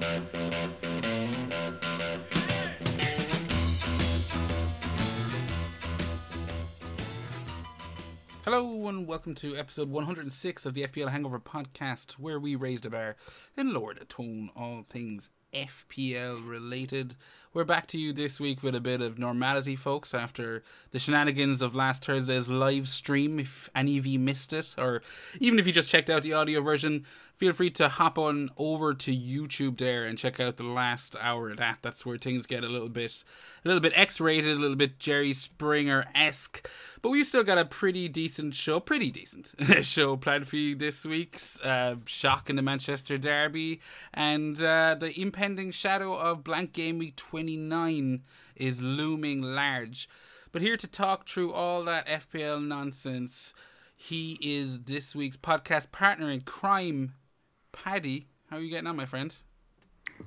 [0.00, 0.22] Hello
[8.88, 13.16] and welcome to episode 106 of the FPL Hangover podcast, where we raised a bar
[13.58, 17.16] and lowered a tone, all things FPL related.
[17.52, 20.62] We're back to you this week with a bit of normality, folks, after
[20.92, 23.40] the shenanigans of last Thursday's live stream.
[23.40, 25.02] If any of you missed it, or
[25.40, 27.04] even if you just checked out the audio version,
[27.40, 31.48] feel free to hop on over to YouTube there and check out the last hour
[31.48, 31.78] of that.
[31.80, 33.24] That's where things get a little bit,
[33.64, 36.68] a little bit X-rated, a little bit Jerry Springer esque.
[37.00, 39.54] But we've still got a pretty decent show, pretty decent
[39.86, 41.40] show planned for you this week.
[41.64, 43.80] Uh, shock in the Manchester Derby
[44.12, 48.22] and uh, the impending shadow of blank game week 29
[48.56, 50.10] is looming large.
[50.52, 53.54] But here to talk through all that FPL nonsense,
[53.96, 57.14] he is this week's podcast partner in crime,
[57.72, 58.26] Paddy.
[58.50, 59.34] How are you getting on, my friend?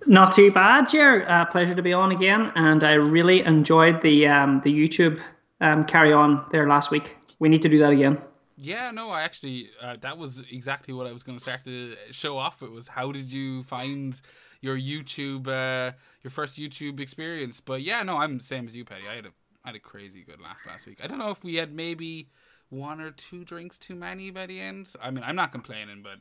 [0.08, 1.24] Not too bad, Jer.
[1.30, 5.22] Uh, pleasure to be on again, and I really enjoyed the um, the YouTube
[5.62, 7.16] um, carry on there last week.
[7.38, 8.18] We need to do that again.
[8.58, 11.96] Yeah, no, I actually uh, that was exactly what I was going to start to
[12.10, 12.64] show off.
[12.64, 14.20] It was how did you find
[14.64, 17.60] your YouTube, uh, your first YouTube experience?
[17.60, 19.04] But yeah, no, I'm the same as you, Paddy.
[19.10, 19.30] I had a
[19.64, 21.00] I had a crazy good laugh last week.
[21.04, 22.30] I don't know if we had maybe
[22.70, 24.90] one or two drinks too many by the end.
[25.02, 26.18] I mean, I'm not complaining, but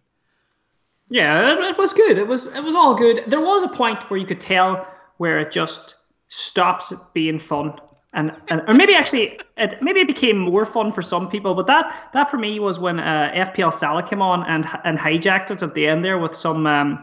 [1.09, 2.19] yeah, it, was good.
[2.19, 3.25] It was it was all good.
[3.27, 5.97] There was a point where you could tell where it just
[6.29, 7.75] stopped being fun
[8.15, 11.67] and, and or maybe actually it maybe it became more fun for some people but
[11.67, 15.63] that that for me was when uh, FPL Salah came on and and hijacked it
[15.63, 17.03] at the end there with some um,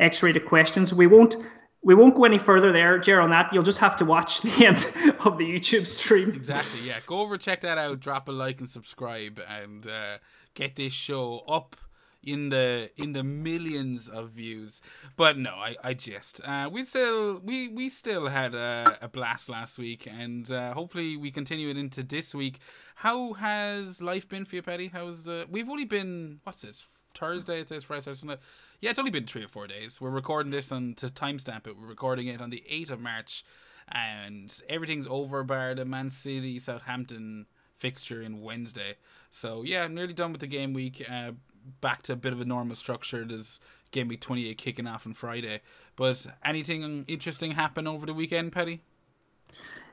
[0.00, 1.36] X-rated questions we won't
[1.82, 4.66] we won't go any further there Jer on that you'll just have to watch the
[4.66, 4.78] end
[5.20, 8.68] of the YouTube stream exactly yeah go over check that out drop a like and
[8.68, 10.18] subscribe and uh,
[10.54, 11.76] get this show up
[12.22, 14.82] in the in the millions of views.
[15.16, 19.48] But no, I I just uh, we still we we still had a, a blast
[19.48, 22.58] last week, and uh, hopefully we continue it into this week.
[22.96, 24.88] How has life been for you, Petty?
[24.88, 25.46] How's the?
[25.48, 27.64] We've only been what's this Thursday?
[27.64, 28.36] Today's Friday, Sunday.
[28.80, 30.00] Yeah, it's only been three or four days.
[30.00, 31.76] We're recording this on to timestamp it.
[31.78, 33.44] We're recording it on the eighth of March,
[33.86, 37.44] and everything's over bar the Man City Southampton
[37.76, 38.96] fixture in Wednesday.
[39.30, 41.04] So yeah, I'm nearly done with the game week.
[41.10, 41.32] Uh,
[41.82, 43.22] back to a bit of a normal structure.
[43.22, 45.60] There's game week 28 kicking off on Friday.
[45.96, 48.80] But anything interesting happen over the weekend, Petty?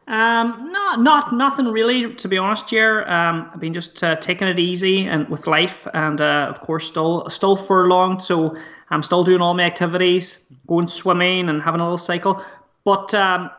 [0.07, 3.05] Um, no, not nothing really, to be honest, Jer.
[3.09, 6.87] Um, I've been just uh, taking it easy and with life, and uh, of course,
[6.87, 8.55] still still furlonged, so
[8.89, 12.43] I'm still doing all my activities, going swimming and having a little cycle.
[12.83, 13.49] But um,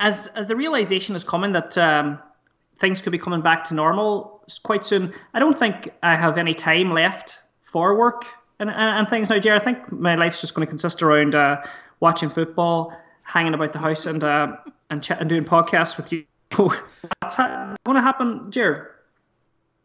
[0.00, 2.18] as as the realization is coming that um,
[2.78, 5.12] things could be coming back to normal quite soon.
[5.34, 8.24] I don't think I have any time left for work
[8.58, 9.58] and, and, and things now, Jerry.
[9.58, 11.62] I think my life's just going to consist around uh,
[12.00, 14.56] watching football, hanging about the house, and uh,
[14.90, 16.24] and, ch- and doing podcasts with you.
[17.20, 18.88] That's ha- going to happen, Jerry.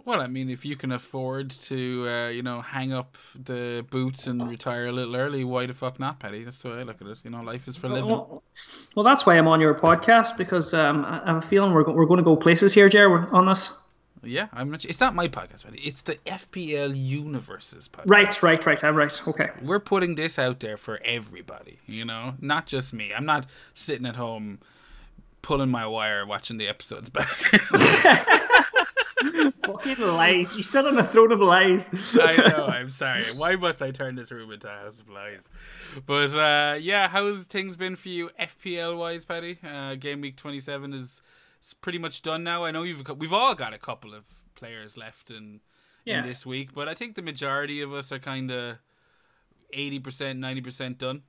[0.06, 4.28] Well, I mean, if you can afford to, uh, you know, hang up the boots
[4.28, 6.44] and retire a little early, why the fuck not, Petty?
[6.44, 7.20] That's the way I look at it.
[7.24, 8.10] You know, life is for living.
[8.10, 8.44] Well,
[8.96, 11.94] well that's why I'm on your podcast because um, I have a feeling we're, go-
[11.94, 13.72] we're going to go places here, Jerry, on this.
[14.24, 14.86] Yeah, I'm not.
[14.86, 15.80] It's not my podcast, Petty.
[15.80, 18.04] It's the FPL Universe's podcast.
[18.06, 18.84] Right, right, right.
[18.84, 19.28] I'm right.
[19.28, 19.50] Okay.
[19.64, 21.80] We're putting this out there for everybody.
[21.88, 23.12] You know, not just me.
[23.16, 24.60] I'm not sitting at home
[25.42, 27.30] pulling my wire watching the episodes back.
[29.66, 30.56] Fucking lies.
[30.56, 31.90] You sit on the throne of lies.
[32.14, 32.66] I know.
[32.66, 33.28] I'm sorry.
[33.38, 35.50] Why must I turn this room into a house of lies?
[36.06, 39.58] But uh, yeah, how's things been for you FPL wise, Paddy?
[39.64, 41.22] Uh, game week 27 is
[41.60, 42.66] it's pretty much done now.
[42.66, 44.24] I know you've we've all got a couple of
[44.56, 45.62] players left in
[46.06, 46.22] yes.
[46.24, 48.78] in this week, but I think the majority of us are kind of
[49.74, 51.22] 80%, 90% done.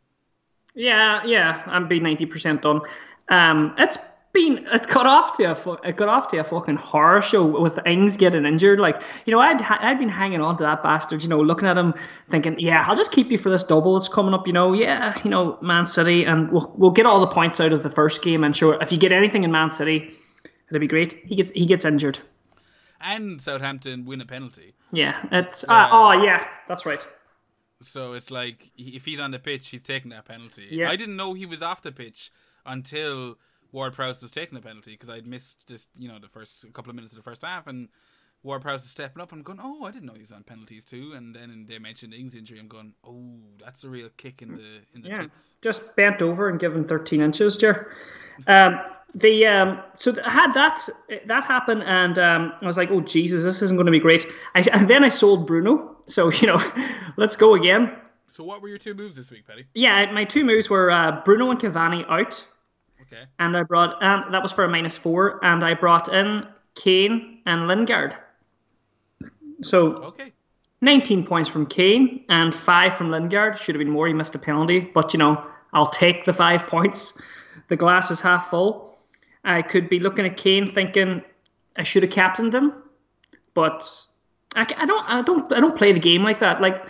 [0.74, 2.80] Yeah, yeah, I'm be 90% done.
[3.28, 3.98] Um, it's
[4.32, 7.78] been it got off to a it got off to a fucking horror show with
[7.86, 8.80] Ings getting injured.
[8.80, 11.22] Like you know, I'd I'd been hanging on to that bastard.
[11.22, 11.94] You know, looking at him,
[12.30, 14.46] thinking, yeah, I'll just keep you for this double that's coming up.
[14.46, 17.72] You know, yeah, you know, Man City, and we'll we'll get all the points out
[17.72, 18.44] of the first game.
[18.44, 20.10] And sure, if you get anything in Man City,
[20.68, 21.20] it'll be great.
[21.24, 22.18] He gets he gets injured,
[23.00, 24.74] and Southampton win a penalty.
[24.92, 27.06] Yeah, it's uh, uh, oh yeah, that's right.
[27.82, 30.68] So it's like if he's on the pitch, he's taking that penalty.
[30.70, 30.90] Yeah.
[30.90, 32.30] I didn't know he was off the pitch
[32.64, 33.38] until
[33.72, 36.90] Ward Prowse was taking a penalty because I'd missed just you know the first couple
[36.90, 37.88] of minutes of the first half and
[38.42, 40.42] Ward Prowse is stepping up and I'm going oh I didn't know he was on
[40.42, 44.42] penalties too and then they mentioned Ings injury I'm going oh that's a real kick
[44.42, 45.54] in the in the yeah, tits.
[45.62, 47.92] just bent over and given 13 inches there.
[48.46, 48.80] Um,
[49.14, 50.88] the um, so I had that
[51.26, 54.26] that happen and um, I was like oh Jesus this isn't going to be great.
[54.54, 56.62] I, and then I sold Bruno so you know
[57.16, 57.96] let's go again.
[58.28, 59.66] So what were your two moves this week, Paddy?
[59.74, 62.42] Yeah, my two moves were uh, Bruno and Cavani out,
[63.12, 63.24] Okay.
[63.38, 67.40] and I brought and that was for a minus four, and I brought in Kane
[67.46, 68.16] and Lingard.
[69.62, 70.32] So Okay.
[70.80, 73.60] 19 points from Kane and five from Lingard.
[73.60, 74.06] Should have been more.
[74.08, 77.12] He missed a penalty, but you know I'll take the five points.
[77.68, 78.96] The glass is half full.
[79.44, 81.22] I could be looking at Kane thinking
[81.76, 82.72] I should have captained him,
[83.54, 83.88] but
[84.54, 85.04] I, I don't.
[85.08, 85.52] I don't.
[85.52, 86.60] I don't play the game like that.
[86.60, 86.86] Like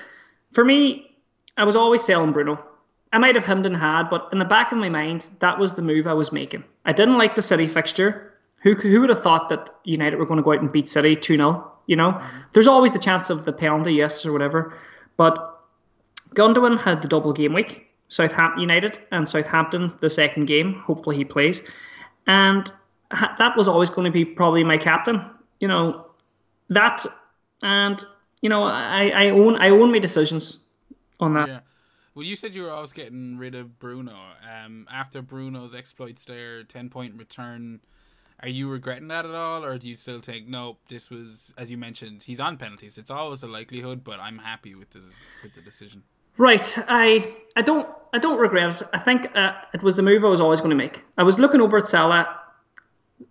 [0.52, 1.16] for me,
[1.56, 2.62] I was always selling Bruno.
[3.12, 5.72] I might have hemmed and had, but in the back of my mind, that was
[5.72, 6.64] the move I was making.
[6.86, 8.32] I didn't like the City fixture.
[8.62, 11.16] Who who would have thought that United were going to go out and beat City
[11.16, 11.70] 2 0?
[11.86, 12.38] You know, mm-hmm.
[12.52, 14.78] there's always the chance of the penalty, yes, or whatever.
[15.16, 15.60] But
[16.34, 20.74] Gundogan had the double game week, Southampton United and Southampton the second game.
[20.86, 21.60] Hopefully he plays,
[22.26, 22.72] and
[23.10, 25.24] that was always going to be probably my captain.
[25.60, 26.06] You know,
[26.70, 27.04] that
[27.62, 28.02] and
[28.40, 30.58] you know I, I own I own my decisions
[31.20, 31.48] on that.
[31.48, 31.60] Yeah.
[32.14, 34.16] Well, you said you were always getting rid of Bruno.
[34.42, 37.80] Um, after Bruno's exploits there, ten point return.
[38.40, 40.78] Are you regretting that at all, or do you still think nope?
[40.88, 42.98] This was, as you mentioned, he's on penalties.
[42.98, 45.02] It's always a likelihood, but I'm happy with the
[45.42, 46.02] with the decision.
[46.36, 46.76] Right.
[46.88, 48.88] I I don't I don't regret it.
[48.92, 51.02] I think uh, it was the move I was always going to make.
[51.18, 52.38] I was looking over at Salah.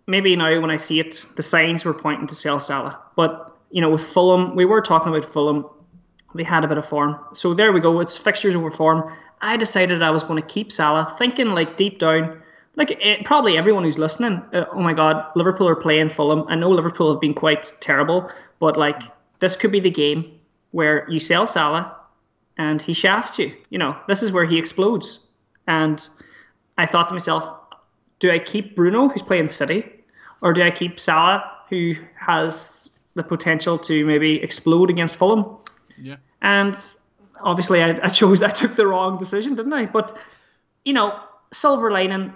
[0.07, 2.99] Maybe now when I see it, the signs were pointing to sell Salah.
[3.15, 5.65] But you know, with Fulham, we were talking about Fulham.
[6.33, 7.99] They had a bit of form, so there we go.
[7.99, 9.11] It's fixtures over form.
[9.41, 12.41] I decided I was going to keep Salah, thinking like deep down,
[12.75, 14.41] like it, probably everyone who's listening.
[14.53, 16.45] Uh, oh my God, Liverpool are playing Fulham.
[16.47, 18.29] I know Liverpool have been quite terrible,
[18.59, 19.01] but like
[19.39, 20.39] this could be the game
[20.71, 21.95] where you sell Salah
[22.57, 23.53] and he shafts you.
[23.69, 25.19] You know, this is where he explodes.
[25.67, 26.07] And
[26.77, 27.47] I thought to myself,
[28.19, 29.83] do I keep Bruno, who's playing City,
[30.41, 35.57] or do I keep Salah, who has the potential to maybe explode against Fulham?
[36.01, 36.17] Yeah.
[36.41, 36.75] And
[37.41, 39.85] obviously, I, I chose, I took the wrong decision, didn't I?
[39.85, 40.17] But
[40.85, 41.19] you know,
[41.53, 42.33] silver lining,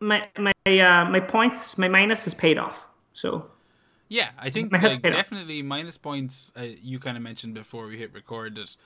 [0.00, 2.86] my my uh, my points, my minus is paid off.
[3.14, 3.50] So
[4.08, 5.18] Yeah, I think My like, paid off.
[5.18, 6.52] definitely minus points.
[6.56, 8.76] Uh, you kind of mentioned before we hit record that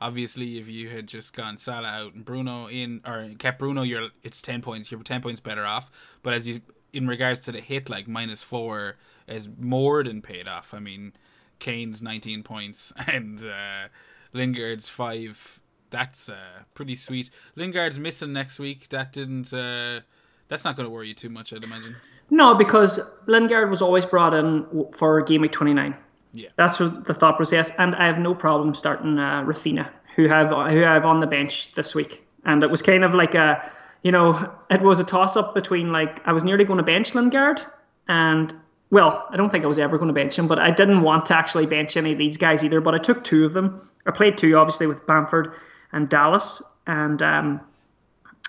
[0.00, 4.08] obviously if you had just gone Salah out and Bruno in, or kept Bruno, you're
[4.22, 4.90] it's ten points.
[4.90, 5.90] You're ten points better off.
[6.22, 6.62] But as you
[6.92, 8.96] in regards to the hit, like minus four
[9.28, 10.72] is more than paid off.
[10.74, 11.12] I mean,
[11.60, 13.88] Kane's nineteen points and uh,
[14.32, 15.60] Lingard's five.
[15.90, 17.30] That's uh, pretty sweet.
[17.56, 18.88] Lingard's missing next week.
[18.88, 19.52] That didn't.
[19.52, 20.00] Uh,
[20.48, 21.96] that's not going to worry you too much, I'd imagine.
[22.30, 25.96] no, because Lingard was always brought in for game week twenty nine.
[26.32, 26.48] Yeah.
[26.56, 30.50] That's what the thought process, and I have no problem starting uh, Raphinha, who have
[30.50, 33.68] who I have on the bench this week, and it was kind of like a,
[34.04, 37.16] you know, it was a toss up between like I was nearly going to bench
[37.16, 37.62] Lingard,
[38.06, 38.54] and
[38.90, 41.26] well, I don't think I was ever going to bench him, but I didn't want
[41.26, 42.80] to actually bench any of these guys either.
[42.80, 43.88] But I took two of them.
[44.06, 45.54] I played two, obviously, with Bamford
[45.92, 47.60] and Dallas, and um,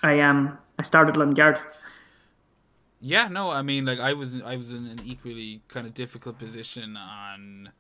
[0.04, 1.60] I um I started Lingard.
[3.04, 6.38] Yeah, no, I mean, like I was, I was in an equally kind of difficult
[6.38, 7.72] position on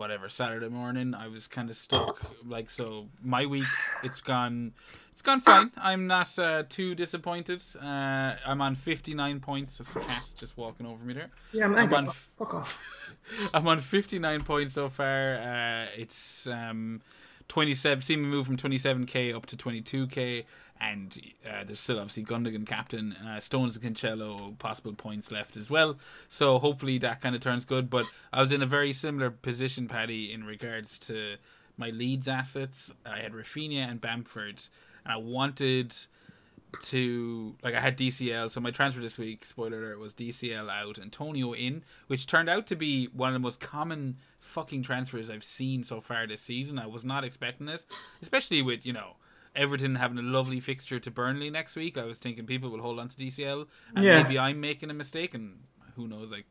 [0.00, 1.14] whatever Saturday morning.
[1.14, 3.08] I was kind of stuck, like so.
[3.22, 3.68] My week,
[4.02, 4.72] it's gone,
[5.12, 5.70] it's gone fine.
[5.76, 7.62] I'm not uh, too disappointed.
[7.80, 9.76] Uh, I'm on 59 points.
[9.76, 11.28] That's the cat just walking over me there.
[11.52, 12.82] Yeah, I'm, I'm on, fuck off.
[13.54, 15.34] I'm on 59 points so far.
[15.34, 17.02] Uh, it's um,
[17.50, 18.02] 27.
[18.02, 20.44] Seen me move from 27k up to 22k,
[20.80, 25.68] and uh, there's still obviously Gundogan captain, uh, Stones and Cancelo possible points left as
[25.68, 25.98] well.
[26.28, 27.90] So hopefully that kind of turns good.
[27.90, 31.36] But I was in a very similar position, Paddy, in regards to
[31.76, 32.94] my Leeds assets.
[33.04, 34.62] I had Raphinha and Bamford,
[35.04, 35.92] and I wanted
[36.82, 40.98] to like I had DCL, so my transfer this week, spoiler alert, was DCL out,
[40.98, 45.44] Antonio in, which turned out to be one of the most common fucking transfers I've
[45.44, 46.78] seen so far this season.
[46.78, 47.84] I was not expecting it,
[48.22, 49.16] especially with you know
[49.54, 51.98] Everton having a lovely fixture to Burnley next week.
[51.98, 54.22] I was thinking people will hold on to DCL, and Yeah.
[54.22, 55.64] maybe I'm making a mistake, and
[55.96, 56.46] who knows, like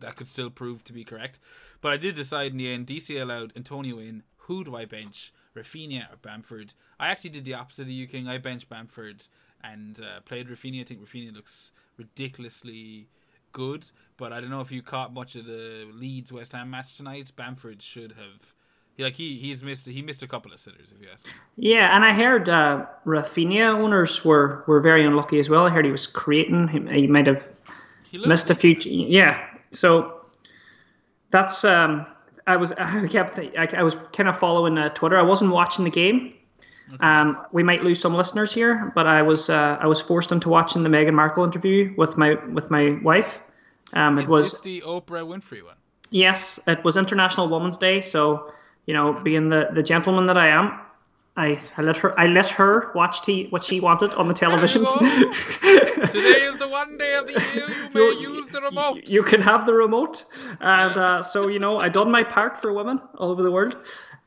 [0.00, 1.40] that could still prove to be correct.
[1.80, 4.22] But I did decide in the end, DCL out, Antonio in.
[4.42, 5.32] Who do I bench?
[5.54, 6.72] Raphinha or Bamford?
[7.00, 8.28] I actually did the opposite of you, King.
[8.28, 9.26] I bench Bamford
[9.64, 10.80] and uh, played Raphinha.
[10.80, 13.08] I think Raphinha looks ridiculously
[13.52, 16.96] good, but I don't know if you caught much of the Leeds West Ham match
[16.96, 17.32] tonight.
[17.36, 18.52] Bamford should have.
[18.96, 21.32] he- Like he he's missed he missed a couple of sitters if you ask me.
[21.56, 25.66] Yeah, and I heard uh, Raphinha owners were, were very unlucky as well.
[25.66, 26.68] I heard he was creating.
[26.68, 27.42] He, he might have
[28.10, 28.76] He missed a few.
[28.84, 29.40] Yeah,
[29.72, 30.24] so
[31.30, 31.64] that's.
[31.64, 32.06] Um,
[32.46, 35.18] I was I kept I, I was kind of following uh, Twitter.
[35.18, 36.34] I wasn't watching the game.
[37.00, 40.48] Um, we might lose some listeners here, but I was uh, I was forced into
[40.48, 43.40] watching the Meghan Markle interview with my with my wife.
[43.92, 45.76] Um, it Is was the Oprah Winfrey one?
[46.10, 48.52] Yes, it was International Women's Day, so
[48.86, 50.80] you know, being the the gentleman that I am,
[51.36, 54.84] I, I let her I let her watch t- what she wanted on the television.
[56.10, 59.02] Today is the one day of the year you may You- use the remote.
[59.06, 60.24] You can have the remote,
[60.60, 63.76] and uh, so you know I done my part for women all over the world.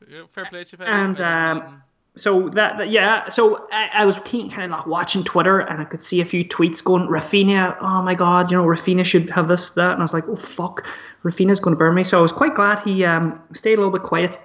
[0.08, 1.82] Yeah, fair play, to you, And, um.
[2.14, 5.84] So that, that- yeah, so I, I was kind of like watching Twitter, and I
[5.84, 9.48] could see a few tweets going, Raphinha, oh my god, you know, Raphinha should have
[9.48, 10.86] this, that, and I was like, oh fuck,
[11.24, 12.04] Raphinha's going to burn me.
[12.04, 14.38] So I was quite glad he um, stayed a little bit quiet.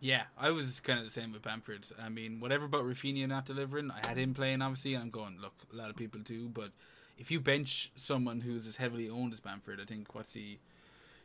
[0.00, 1.84] Yeah, I was kind of the same with Bamford.
[2.02, 5.38] I mean, whatever about Raphinha not delivering, I had him playing obviously, and I'm going,
[5.40, 6.70] look, a lot of people do, but
[7.18, 10.58] if you bench someone who's as heavily owned as Bamford, I think what's he?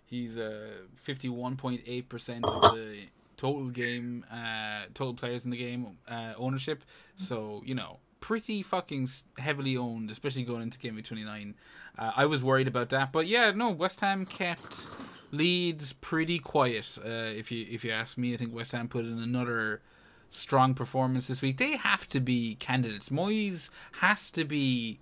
[0.06, 0.68] He's uh,
[1.08, 2.98] 51.8% of the
[3.38, 6.84] total game, uh, total players in the game uh, ownership.
[7.15, 11.56] So you know, pretty fucking heavily owned, especially going into game week 29.
[11.98, 14.88] Uh, I was worried about that, but yeah, no, West Ham kept
[15.32, 16.98] Leeds pretty quiet.
[17.04, 19.82] Uh, if you if you ask me, I think West Ham put in another
[20.30, 21.58] strong performance this week.
[21.58, 23.10] They have to be candidates.
[23.10, 25.00] Moyes has to be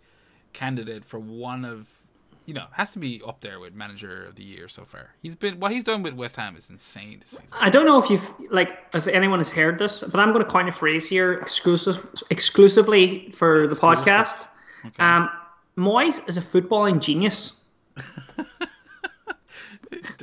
[0.53, 2.02] candidate for one of
[2.45, 5.09] you know has to be up there with manager of the year so far.
[5.21, 7.47] He's been what he's done with West Ham is insane this season.
[7.53, 10.49] I don't know if you've like if anyone has heard this, but I'm going to
[10.49, 14.45] coin a phrase here, exclusive, exclusively for the podcast.
[14.85, 15.03] Okay.
[15.03, 15.29] Um,
[15.77, 17.63] Moyes is a footballing genius.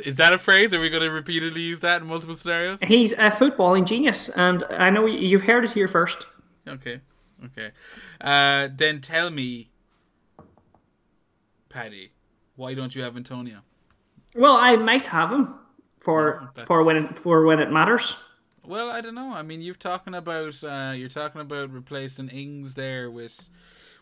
[0.05, 0.75] is that a phrase?
[0.75, 2.81] Are we going to repeatedly use that in multiple scenarios?
[2.83, 6.27] He's a footballing genius, and I know you've heard it here first.
[6.69, 7.00] Okay.
[7.47, 7.71] Okay.
[8.21, 9.70] Uh, then tell me,
[11.71, 12.12] Paddy,
[12.57, 13.61] why don't you have Antonio?
[14.37, 15.55] Well, I might have him
[16.00, 18.17] for Oh, for when it, for when it matters.
[18.67, 19.33] Well, I don't know.
[19.33, 23.49] I mean, you've talking about uh, you're talking about replacing Ings there with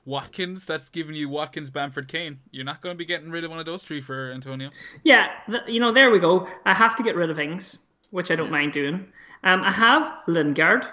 [0.05, 0.67] Watkins.
[0.67, 2.41] That's giving you Watkins, Bamford, Kane.
[2.51, 4.71] You're not going to be getting rid of one of those three for Antonio.
[5.05, 6.49] Yeah, th- you know, there we go.
[6.67, 7.79] I have to get rid of Ings,
[8.11, 9.07] which I don't mind doing.
[9.45, 10.85] Um, I have Lingard,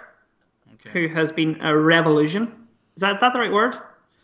[0.76, 0.92] Okay.
[0.92, 2.68] who has been a revolution.
[2.96, 3.76] Is that, that the right word?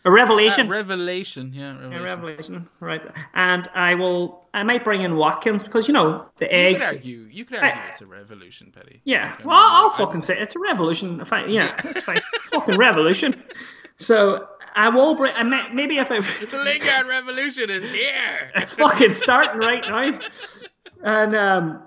[0.04, 0.66] A revelation.
[0.66, 2.02] Uh, revelation, yeah, a revelation.
[2.04, 3.02] revelation, right?
[3.34, 4.48] And I will.
[4.54, 6.78] I might bring in Watkins because you know the You eggs.
[6.78, 9.00] could argue, you could argue it's a revolution, Paddy.
[9.04, 11.20] Yeah, Like, I well, I'll I'm- fucking say it's a revolution.
[11.20, 12.20] If I, yeah, it's fine.
[12.50, 13.40] fucking revolution.
[13.98, 15.34] So I will bring.
[15.36, 16.18] I may, maybe if I.
[16.50, 18.50] The Lingard revolution is here.
[18.56, 20.18] It's fucking starting right now.
[21.04, 21.82] And um,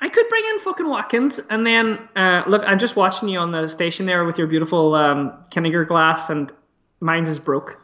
[0.00, 3.50] I could bring in fucking Watkins, and then uh, look, I'm just watching you on
[3.52, 6.50] the station there with your beautiful um, Kinnegar glass, and
[7.00, 7.78] mine's is broke.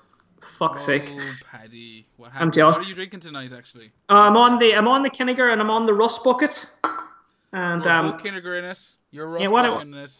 [0.58, 1.04] Fuck's sake.
[1.11, 2.52] Oh, Paddy, what happened?
[2.54, 2.76] jealous.
[2.76, 3.92] What are you drinking tonight, actually?
[4.08, 6.64] Uh, I'm on the I'm on the Kinnegar, and I'm on the Rust bucket.
[7.52, 8.94] And You're um, Kinnegar in it.
[9.11, 10.12] You're Russ yeah, what yeah, a- in it.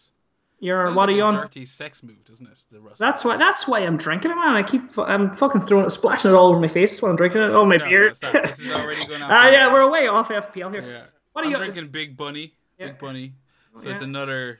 [0.59, 1.33] you're Sounds what like are you on?
[1.33, 2.59] Dirty sex move, doesn't it?
[2.71, 2.97] The Russ.
[2.99, 3.37] That's why.
[3.37, 4.55] That's why I'm drinking it, man.
[4.55, 4.97] I keep.
[4.99, 7.49] I'm fucking throwing it, splashing it all over my face while I'm drinking it.
[7.51, 8.17] Oh, my No, beard.
[8.21, 10.81] This is already going Ah, the yeah, we're way off FPL here.
[10.87, 11.03] Yeah.
[11.33, 11.57] What are I'm you?
[11.57, 12.53] drinking Big Bunny.
[12.79, 12.87] Yeah.
[12.87, 13.33] Big Bunny.
[13.79, 13.93] So yeah.
[13.93, 14.59] it's another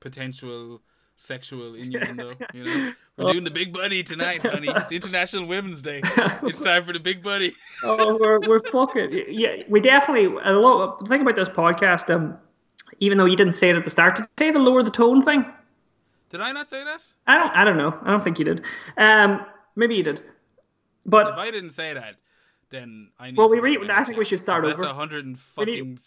[0.00, 0.82] potential
[1.24, 2.32] sexual innuendo.
[2.54, 4.68] You know, we're doing the Big Bunny tonight, honey.
[4.68, 6.02] It's International Women's Day.
[6.42, 7.52] It's time for the Big Bunny.
[7.84, 9.24] oh, we're we're fucking.
[9.28, 10.24] Yeah, we definitely.
[10.44, 11.00] A lot.
[11.00, 12.36] The thing about this podcast, um,
[12.98, 14.90] even though you didn't say it at the start, did you say the lower the
[14.90, 15.44] tone thing?
[16.30, 17.04] Did I not say that?
[17.26, 17.50] I don't.
[17.54, 17.96] I don't know.
[18.02, 18.64] I don't think you did.
[18.96, 19.44] Um,
[19.76, 20.22] maybe you did.
[21.06, 22.16] But If I didn't say that,
[22.70, 23.36] then I need.
[23.38, 24.90] Well, we re- I and think we should start 'cause That's over.
[24.90, 25.98] a hundred and fucking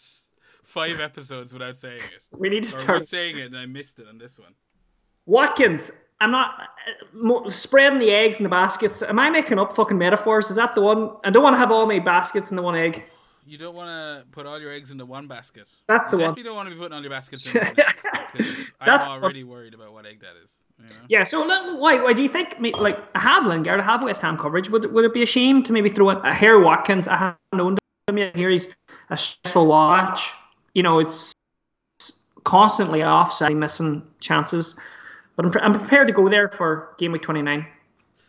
[0.64, 2.22] five episodes without saying it.
[2.38, 3.08] we need to Or start.
[3.08, 4.54] saying it, and I missed it on this one.
[5.26, 5.90] Watkins.
[6.20, 9.02] I'm not uh, spreading the eggs in the baskets.
[9.02, 10.48] Am I making up fucking metaphors?
[10.50, 11.10] Is that the one?
[11.24, 13.04] I don't want to have all my baskets in the one egg.
[13.46, 15.68] You don't want to put all your eggs into one basket.
[15.86, 16.30] That's you the one.
[16.30, 17.82] definitely don't want to be putting all your baskets in one egg.
[18.80, 20.64] I'm already worried about what egg that is.
[20.78, 20.94] You know?
[21.08, 21.24] Yeah.
[21.24, 22.00] So look, why?
[22.00, 22.54] Why do you think?
[22.78, 24.70] Like, I have Lingard, I have West Ham coverage.
[24.70, 27.06] Would would it be a shame to maybe throw in a Harry Watkins?
[27.06, 27.76] I haven't known
[28.08, 28.34] him yet.
[28.34, 28.68] Here he's
[29.10, 30.30] a stressful watch.
[30.74, 31.34] You know, it's
[32.44, 34.78] constantly offsetting, missing chances.
[35.36, 37.66] But I'm, pre- I'm prepared to go there for game week 29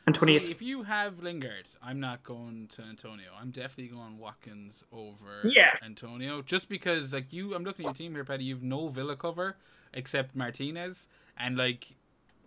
[0.08, 0.42] and 28.
[0.44, 3.28] See, if you have Lingard, I'm not going to Antonio.
[3.40, 5.72] I'm definitely going Watkins over Yeah.
[5.84, 6.42] Antonio.
[6.42, 8.46] Just because, like you, I'm looking at your team here, Paddy.
[8.46, 9.58] You've no Villa cover
[9.94, 11.08] except Martinez,
[11.38, 11.96] and like,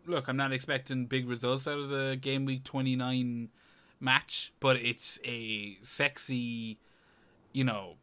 [0.06, 3.48] look, I'm not expecting big results out of the game week 29
[4.00, 6.78] match, but it's a sexy,
[7.52, 7.94] you know.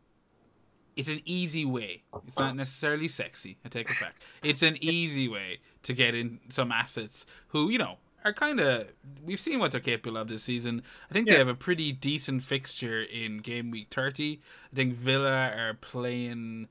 [0.96, 2.04] It's an easy way.
[2.25, 3.58] It's not necessarily sexy.
[3.66, 4.16] I take it back.
[4.44, 8.88] It's an easy way to get in some assets who, you know, are kind of.
[9.24, 10.84] We've seen what they're capable of this season.
[11.10, 14.42] I think they have a pretty decent fixture in game week 30.
[14.72, 16.70] I think Villa are playing.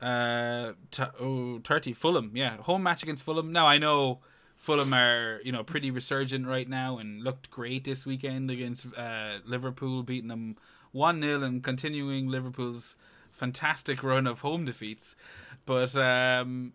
[0.00, 3.50] Uh, t- oh, 30 Fulham, yeah, home match against Fulham.
[3.50, 4.20] Now I know
[4.54, 9.38] Fulham are you know pretty resurgent right now and looked great this weekend against uh,
[9.44, 10.56] Liverpool, beating them
[10.92, 12.96] one 0 and continuing Liverpool's
[13.38, 15.16] fantastic run of home defeats.
[15.64, 16.72] But um,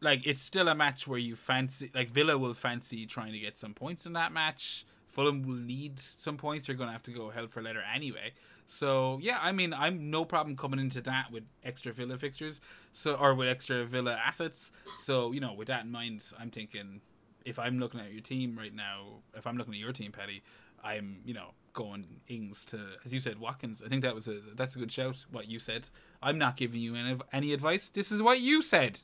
[0.00, 3.56] like it's still a match where you fancy like Villa will fancy trying to get
[3.56, 4.84] some points in that match.
[5.08, 6.66] Fulham will need some points.
[6.66, 8.32] They're going to have to go hell for leather anyway.
[8.66, 12.60] So yeah, I mean, I'm no problem coming into that with extra Villa fixtures,
[12.92, 14.72] so or with extra Villa assets.
[15.00, 17.00] So you know, with that in mind, I'm thinking
[17.44, 20.42] if I'm looking at your team right now, if I'm looking at your team, Paddy,
[20.82, 23.82] I'm you know going Ings to as you said Watkins.
[23.84, 25.24] I think that was a that's a good shout.
[25.30, 25.88] What you said.
[26.22, 27.88] I'm not giving you any any advice.
[27.90, 29.00] This is what you said.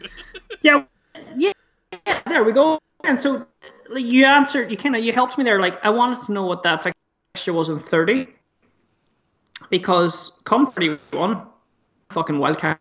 [0.62, 0.84] yeah,
[1.36, 1.52] yeah,
[2.06, 2.22] yeah.
[2.26, 2.78] There we go.
[3.04, 3.46] And so
[3.88, 4.70] like, you answered.
[4.70, 5.60] You kind of you helped me there.
[5.60, 8.28] Like I wanted to know what that fixture was in thirty
[9.70, 11.42] because come 31,
[12.10, 12.78] fucking wildcard.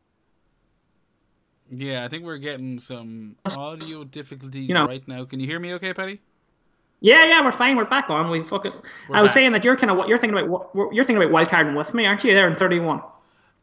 [1.69, 5.25] Yeah, I think we're getting some audio difficulties you know, right now.
[5.25, 6.21] Can you hear me okay, Paddy?
[6.99, 7.75] Yeah, yeah, we're fine.
[7.75, 8.29] We're back on.
[8.29, 8.71] We fucking.
[9.13, 9.33] I was back.
[9.35, 10.73] saying that you're kind of what you're thinking about.
[10.73, 12.33] What you're thinking about wildcarding with me, aren't you?
[12.33, 13.01] There in 31.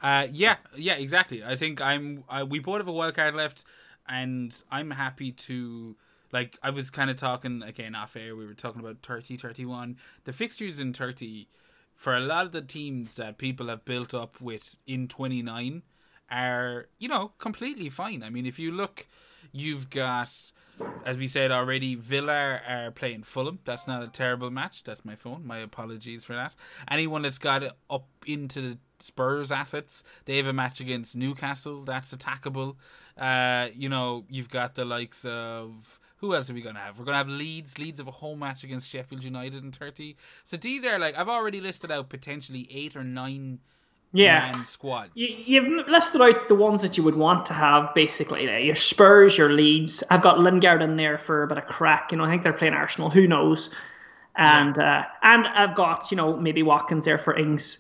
[0.01, 1.43] Uh, yeah, yeah, exactly.
[1.43, 2.25] I think I'm.
[2.29, 3.65] I, we both have a wild card left,
[4.09, 5.97] and I'm happy to.
[6.31, 8.35] Like I was kind of talking again off air.
[8.37, 9.97] We were talking about 30, 31.
[10.25, 11.49] The fixtures in 30
[11.95, 15.83] for a lot of the teams that people have built up with in 29
[16.31, 18.23] are, you know, completely fine.
[18.23, 19.07] I mean, if you look,
[19.55, 20.53] you've got,
[21.07, 23.61] as we said already, Villa are playing Fulham.
[23.65, 24.83] That's not a terrible match.
[24.83, 25.47] That's my phone.
[25.47, 26.55] My apologies for that.
[26.91, 31.85] Anyone that's got it up into the Spurs assets, they have a match against Newcastle.
[31.85, 32.77] That's attackable.
[33.17, 36.99] Uh, you know, you've got the likes of who else are we going to have?
[36.99, 37.79] We're going to have Leeds.
[37.79, 40.17] Leeds have a home match against Sheffield United in 30.
[40.43, 43.61] So these are like, I've already listed out potentially eight or nine
[44.15, 44.63] yeah.
[44.63, 45.11] squads.
[45.15, 48.45] You, have listed out the ones that you would want to have, basically.
[48.65, 50.05] Your Spurs, your Leeds.
[50.11, 52.13] I've got Lingard in there for a bit of crack.
[52.13, 53.11] You know, I think they're playing Arsenal.
[53.11, 53.71] Who knows?
[54.37, 55.01] And yeah.
[55.01, 57.79] uh, and I've got you know maybe Watkins there for Ings.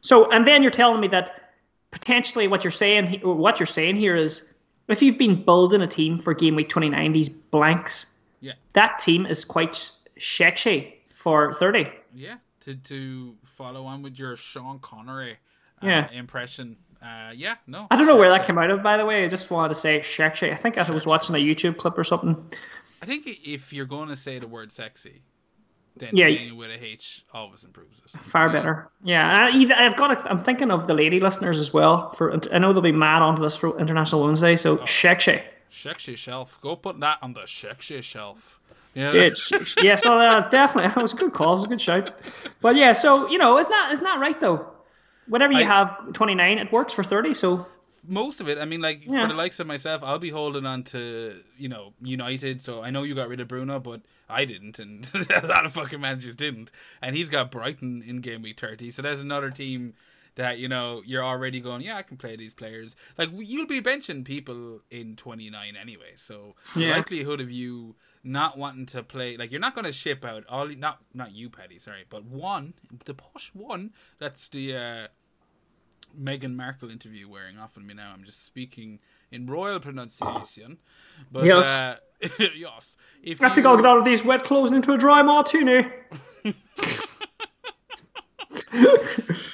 [0.00, 1.52] So and then you're telling me that
[1.90, 4.42] potentially what you're saying what you're saying here is
[4.88, 8.06] if you've been building a team for game week 29, these blanks,
[8.40, 11.88] yeah, that team is quite sexy for 30.
[12.14, 15.38] Yeah, to to follow on with your Sean Connery
[15.82, 16.10] uh, yeah.
[16.10, 16.76] impression.
[17.02, 17.88] Uh, yeah, no.
[17.90, 19.24] I don't know where that came out of, by the way.
[19.24, 20.52] I just wanted to say sexy.
[20.52, 22.36] I think I was watching a YouTube clip or something.
[23.00, 25.22] I think if you're going to say the word sexy,
[25.96, 26.26] then yeah.
[26.26, 28.20] saying it with a H always improves it.
[28.26, 28.52] Far yeah.
[28.52, 28.90] better.
[29.02, 30.24] Yeah, I, have got.
[30.24, 32.12] A, I'm thinking of the lady listeners as well.
[32.14, 34.86] For I know they'll be mad onto this for International Women's So oh.
[35.70, 36.58] Sexy shelf.
[36.60, 38.60] Go put that on the sexy shelf.
[38.94, 39.30] Yeah.
[39.82, 41.52] Yeah, so that's definitely that was a good call.
[41.52, 42.14] It was a good shout.
[42.60, 44.66] But yeah, so you know, it's not it's not right though.
[45.28, 47.34] Whenever you I, have 29, it works for 30.
[47.34, 47.66] So
[48.06, 48.58] most of it.
[48.58, 49.22] I mean, like yeah.
[49.22, 52.60] for the likes of myself, I'll be holding on to you know United.
[52.60, 55.72] So I know you got rid of Bruno, but I didn't, and a lot of
[55.72, 56.70] fucking managers didn't.
[57.00, 58.90] And he's got Brighton in game week thirty.
[58.90, 59.94] So there's another team
[60.34, 61.82] that you know you're already going.
[61.82, 62.96] Yeah, I can play these players.
[63.18, 66.12] Like you'll be benching people in twenty nine anyway.
[66.16, 66.96] So yeah.
[66.96, 70.68] likelihood of you not wanting to play like you're not going to ship out all
[70.68, 75.06] not not you Paddy sorry but one the posh one that's the uh
[76.20, 78.12] Meghan Markle interview wearing off on me now.
[78.12, 78.98] I'm just speaking
[79.30, 80.78] in royal pronunciation.
[81.30, 81.96] But yes, uh,
[82.56, 82.96] yes.
[83.22, 85.86] If I think I'll get out of these wet clothes into a dry martini.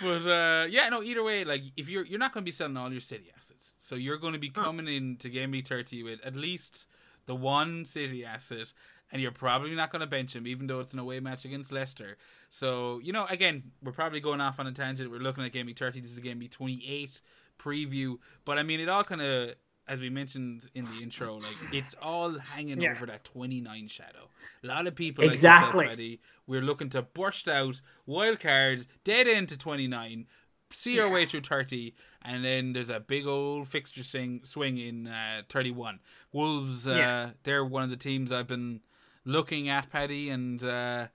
[0.01, 1.03] but uh, yeah, no.
[1.03, 3.75] Either way, like if you're you're not going to be selling all your city assets,
[3.79, 6.87] so you're going to be coming in to game week thirty with at least
[7.29, 8.73] the one city asset
[9.13, 11.71] and you're probably not going to bench him, even though it's an away match against
[11.71, 12.17] Leicester.
[12.51, 15.11] So, you know, again, we're probably going off on a tangent.
[15.11, 16.01] We're looking at Game Week 30.
[16.01, 17.21] This is Game Week 28
[17.59, 18.19] preview.
[18.45, 19.55] But, I mean, it all kind of,
[19.87, 22.91] as we mentioned in the intro, like, it's all hanging yeah.
[22.91, 24.29] over that 29 shadow.
[24.63, 25.87] A lot of people, exactly.
[25.87, 30.27] like yourself, we're looking to burst out wild cards, dead end to 29,
[30.71, 31.03] see yeah.
[31.03, 35.43] our way through 30 and then there's a big old fixture sing, swing in uh,
[35.49, 36.01] 31
[36.33, 37.31] wolves uh, yeah.
[37.43, 38.81] they're one of the teams i've been
[39.29, 41.07] looking at Paddy, and uh,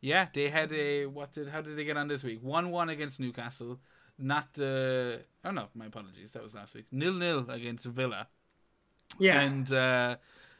[0.00, 2.40] yeah, they had a what did how did they get on this week?
[2.42, 3.78] One one against Newcastle.
[4.18, 6.86] Not the uh, oh no, my apologies, that was last week.
[6.90, 8.26] Nil nil against Villa.
[9.18, 10.16] Yeah, and uh,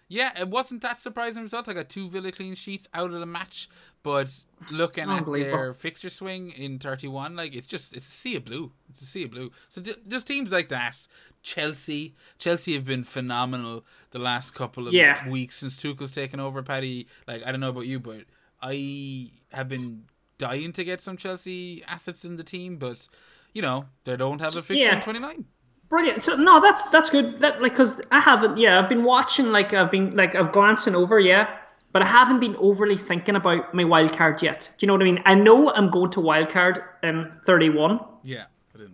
[0.08, 1.68] yeah, it wasn't that surprising result.
[1.68, 3.68] I got two Villa clean sheets out of the match,
[4.02, 8.46] but looking at their fixture swing in 31, like it's just it's a sea of
[8.46, 8.72] blue.
[8.88, 9.50] It's a sea of blue.
[9.68, 11.06] So just teams like that,
[11.42, 15.28] Chelsea, Chelsea have been phenomenal the last couple of yeah.
[15.28, 16.62] weeks since Tuchel's taken over.
[16.62, 18.22] Paddy, like I don't know about you, but
[18.62, 20.04] I have been
[20.38, 23.06] dying to get some Chelsea assets in the team, but
[23.52, 24.94] you know they don't have a fixture yeah.
[24.94, 25.44] in 29.
[25.88, 26.22] Brilliant.
[26.22, 27.40] So no, that's that's good.
[27.40, 28.58] That like because I haven't.
[28.58, 29.46] Yeah, I've been watching.
[29.46, 31.18] Like I've been like I've glancing over.
[31.18, 31.48] Yeah,
[31.92, 34.68] but I haven't been overly thinking about my wild card yet.
[34.76, 35.22] Do you know what I mean?
[35.24, 38.00] I know I'm going to wild card in 31.
[38.22, 38.44] Yeah.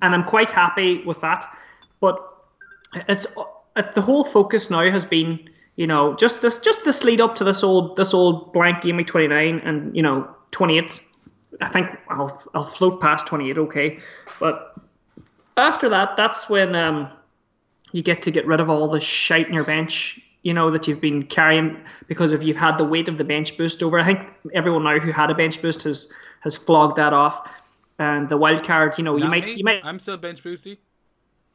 [0.01, 1.47] And I'm quite happy with that.
[2.01, 2.17] But
[3.09, 5.39] it's uh, the whole focus now has been,
[5.77, 8.97] you know, just this just this lead up to this old this old blank game
[8.97, 11.03] week 29 and you know 28.
[11.61, 13.99] I think I'll I'll float past 28, okay,
[14.39, 14.75] but
[15.57, 17.11] after that, that's when um,
[17.93, 20.21] you get to get rid of all the shite in your bench.
[20.43, 23.57] You know that you've been carrying because if you've had the weight of the bench
[23.57, 23.99] boost over.
[23.99, 26.09] I think everyone now who had a bench boost has
[26.41, 27.49] has flogged that off.
[27.99, 29.55] And the wild card, you know, you might me.
[29.55, 30.79] you might I'm still bench boosty.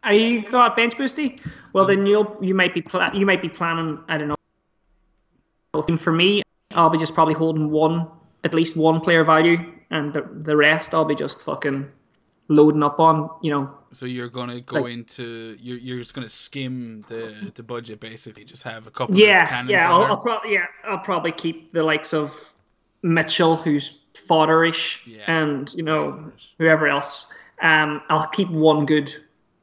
[0.04, 1.40] are you got bench boosty?
[1.74, 4.00] Well, then you'll you might be pla- you might be planning.
[4.08, 5.98] I don't know.
[5.98, 8.08] For me, I'll be just probably holding one,
[8.44, 9.58] at least one player value,
[9.92, 11.88] and the the rest I'll be just fucking
[12.48, 13.30] loading up on.
[13.42, 17.64] You know, So you're gonna go Like- into you're you're just gonna skim the the
[17.64, 18.44] budget basically.
[18.46, 19.16] Just have a couple.
[19.18, 19.92] yeah, yeah.
[19.92, 20.04] I'll.
[20.04, 22.54] I'll probably yeah I'll probably keep the likes of
[23.02, 23.98] Mitchell, who's
[24.28, 26.48] fodderish, Yeah, and you know fodderish.
[26.60, 27.28] whoever else.
[27.62, 29.14] Um, I'll keep one good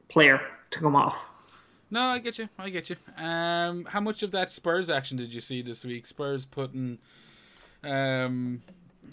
[0.09, 1.25] player to come off.
[1.89, 2.49] No, I get you.
[2.59, 2.97] I get you.
[3.17, 6.05] Um, how much of that Spurs action did you see this week?
[6.05, 6.97] Spurs putting,
[7.83, 8.61] um,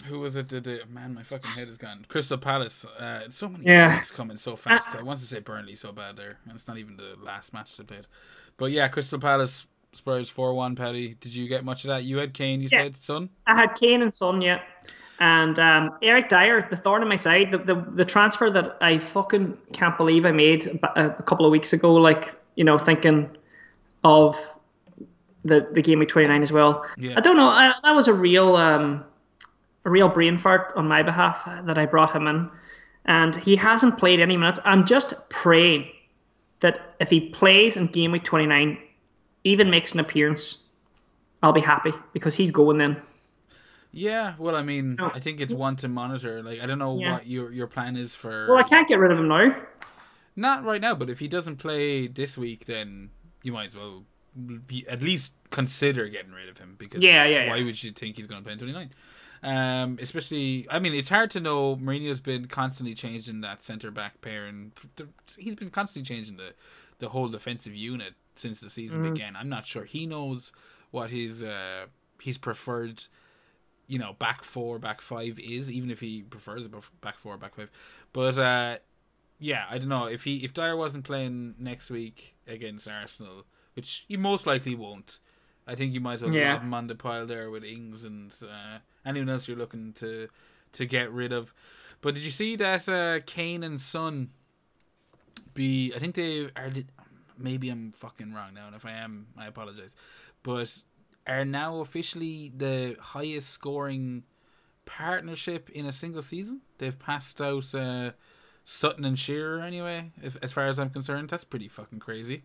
[0.07, 0.47] who was it?
[0.47, 0.89] Did it?
[0.89, 2.05] Man, my fucking head is gone.
[2.07, 2.85] Crystal Palace.
[2.85, 3.89] Uh, so many Yeah.
[3.91, 4.95] games coming so fast.
[4.95, 7.75] I want to say Burnley so bad there, and it's not even the last match
[7.77, 8.07] they played.
[8.57, 10.75] But yeah, Crystal Palace Spurs four one.
[10.75, 12.03] Patty, did you get much of that?
[12.03, 12.61] You had Kane.
[12.61, 12.83] You Yeah.
[12.83, 13.29] said son.
[13.47, 14.59] I had Kane and Son, yeah.
[15.19, 18.97] And um, Eric Dier, the thorn in my side, the, the the transfer that I
[18.97, 23.29] fucking can't believe I made a, a couple of weeks ago, like, you know, thinking
[24.03, 24.35] of
[25.45, 26.85] the, the game week 29 as well.
[26.97, 27.13] Yeah.
[27.17, 27.47] I don't know.
[27.47, 29.05] I, that was a real um,
[29.85, 32.49] a real brain fart on my behalf uh, that I brought him in.
[33.05, 34.59] And he hasn't played any minutes.
[34.65, 35.87] I'm just praying
[36.61, 38.77] that if he plays in game week 29,
[39.43, 40.63] even makes an appearance,
[41.43, 42.99] I'll be happy because he's going then.
[43.91, 45.11] Yeah, well, I mean, No.
[45.13, 46.41] I think it's one to monitor.
[46.43, 47.13] Like, I don't know Yeah.
[47.13, 48.47] what your your plan is for.
[48.49, 49.55] Well, I can't get rid of him now.
[50.35, 53.11] Not right now, but if he doesn't play this week, then
[53.43, 54.03] you might as well
[54.67, 57.63] be, at least consider getting rid of him because Yeah, yeah, why yeah.
[57.65, 58.89] would you think he's going to play in 29?
[59.43, 61.75] Um, especially, I mean, it's hard to know.
[61.75, 64.71] Mourinho's been constantly changing that centre back pair, and
[65.37, 66.53] he's been constantly changing the
[66.99, 69.13] the whole defensive unit since the season Mm-hmm.
[69.13, 69.35] began.
[69.35, 70.51] I'm not sure he knows
[70.91, 71.85] what his uh,
[72.21, 73.03] his preferred
[73.87, 76.69] you know, back four, back five is, even if he prefers a
[77.01, 77.69] back four, back five.
[78.13, 78.77] But uh,
[79.37, 83.45] yeah, I don't know if he if Dier wasn't playing next week against Arsenal,
[83.75, 85.19] which he most likely won't.
[85.67, 86.53] I think you might as well Yeah.
[86.53, 90.27] have him on the pile there with Ings and uh, anyone else you're looking to
[90.73, 91.53] to get rid of.
[92.01, 94.29] But did you see that uh, Kane and Son
[95.53, 95.93] be?
[95.95, 96.71] I think they are.
[97.37, 99.95] Maybe I'm fucking wrong now, and if I am, I apologize.
[100.43, 100.83] But
[101.27, 104.23] are now officially the highest scoring
[104.85, 106.61] partnership in a single season.
[106.77, 108.11] They've passed out uh,
[108.63, 110.11] Sutton and Shearer anyway.
[110.21, 112.43] If, as far as I'm concerned, that's pretty fucking crazy.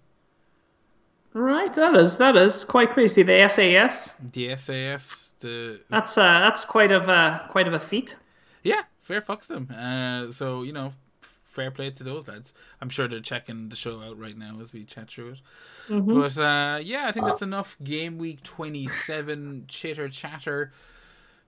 [1.33, 3.23] Right, that is that is quite crazy.
[3.23, 8.17] The SAS, The SAS, the that's uh, that's quite of a quite of a feat.
[8.65, 9.69] yeah, fair fucks them.
[9.71, 12.53] Uh, so you know, fair play to those lads.
[12.81, 15.41] I'm sure they're checking the show out right now as we chat through it.
[15.89, 17.77] But uh, yeah, I think that's enough.
[17.83, 20.73] Game week 27 chitter chatter.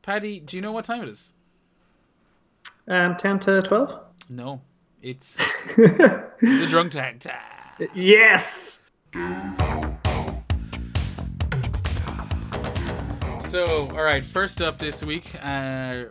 [0.03, 1.33] Paddy, do you know what time it is?
[2.87, 3.99] Um, ten to twelve.
[4.29, 4.61] No,
[5.03, 5.37] it's
[5.77, 7.89] the drunk tag time.
[7.95, 8.79] yes.
[13.53, 16.05] So, all right, first up this week, uh,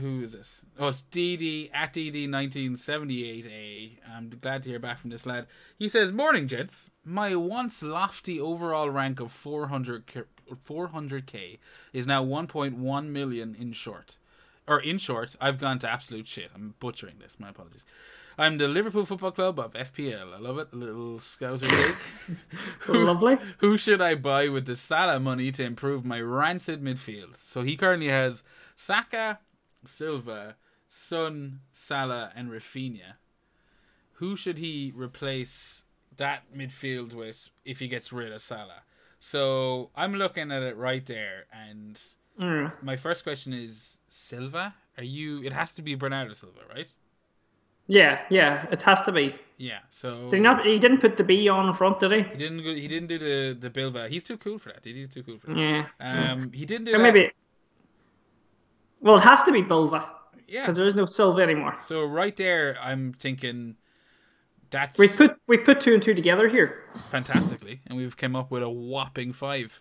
[0.00, 0.62] who is this?
[0.78, 3.98] Oh, it's DD at DD1978A.
[4.10, 5.46] I'm glad to hear back from this lad.
[5.76, 6.90] He says, Morning, gents.
[7.04, 10.22] My once lofty overall rank of 400 k-
[10.66, 11.58] 400k
[11.92, 14.16] is now 1.1 million in short.
[14.66, 16.50] Or in short, I've gone to absolute shit.
[16.54, 17.38] I'm butchering this.
[17.38, 17.84] My apologies.
[18.36, 20.34] I'm the Liverpool Football Club of FPL.
[20.34, 20.68] I love it.
[20.72, 22.88] A little scouser take.
[22.88, 23.36] Lovely.
[23.58, 27.36] Who should I buy with the Salah money to improve my rancid midfield?
[27.36, 28.42] So he currently has
[28.74, 29.38] Saka,
[29.84, 30.56] Silva,
[30.88, 33.18] Son, Salah, and Raphinha.
[34.14, 35.84] Who should he replace
[36.16, 38.82] that midfield with if he gets rid of Salah?
[39.20, 42.00] So I'm looking at it right there, and
[42.40, 42.72] Mm.
[42.82, 44.74] my first question is Silva.
[44.98, 45.42] Are you?
[45.44, 46.88] It has to be Bernardo Silva, right?
[47.86, 49.34] Yeah, yeah, it has to be.
[49.58, 49.80] Yeah.
[49.90, 50.64] So Did he not?
[50.64, 52.22] He didn't put the B on front, did he?
[52.22, 52.62] he didn't.
[52.64, 54.08] Go, he didn't do the the Bilva.
[54.08, 54.82] He's too cool for that.
[54.82, 54.96] Dude.
[54.96, 55.58] He's too cool for that.
[55.58, 55.86] Yeah.
[56.00, 57.02] Um, he didn't do So that.
[57.02, 57.30] maybe.
[59.00, 60.08] Well, it has to be Bilva
[60.48, 60.62] yeah.
[60.62, 61.76] because there is no Silva anymore.
[61.80, 63.76] So right there, I'm thinking
[64.70, 66.84] that's We put we put two and two together here.
[67.10, 69.80] fantastically, and we've come up with a whopping five.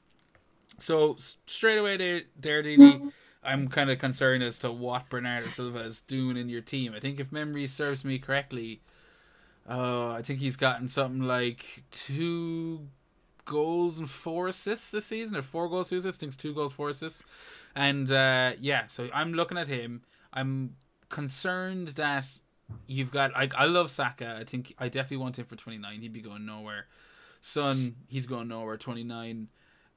[0.84, 1.16] So
[1.46, 3.12] straight away there, there, DD,
[3.44, 6.94] I'm kind of concerned as to what Bernardo Silva is doing in your team.
[6.96, 8.82] I think if memory serves me correctly,
[9.68, 12.90] Uh, I think he's gotten something like two
[13.46, 16.20] goals and four assists this season, or four goals, two assists.
[16.20, 17.24] I think it's two goals, four assists.
[17.74, 20.02] And uh, yeah, so I'm looking at him.
[20.34, 20.76] I'm
[21.08, 22.26] concerned that
[22.88, 24.38] you've got like I love Saka.
[24.38, 26.02] I think I definitely want him for 29.
[26.02, 26.88] He'd be going nowhere.
[27.42, 28.76] Son, he's going nowhere.
[28.76, 29.48] 29.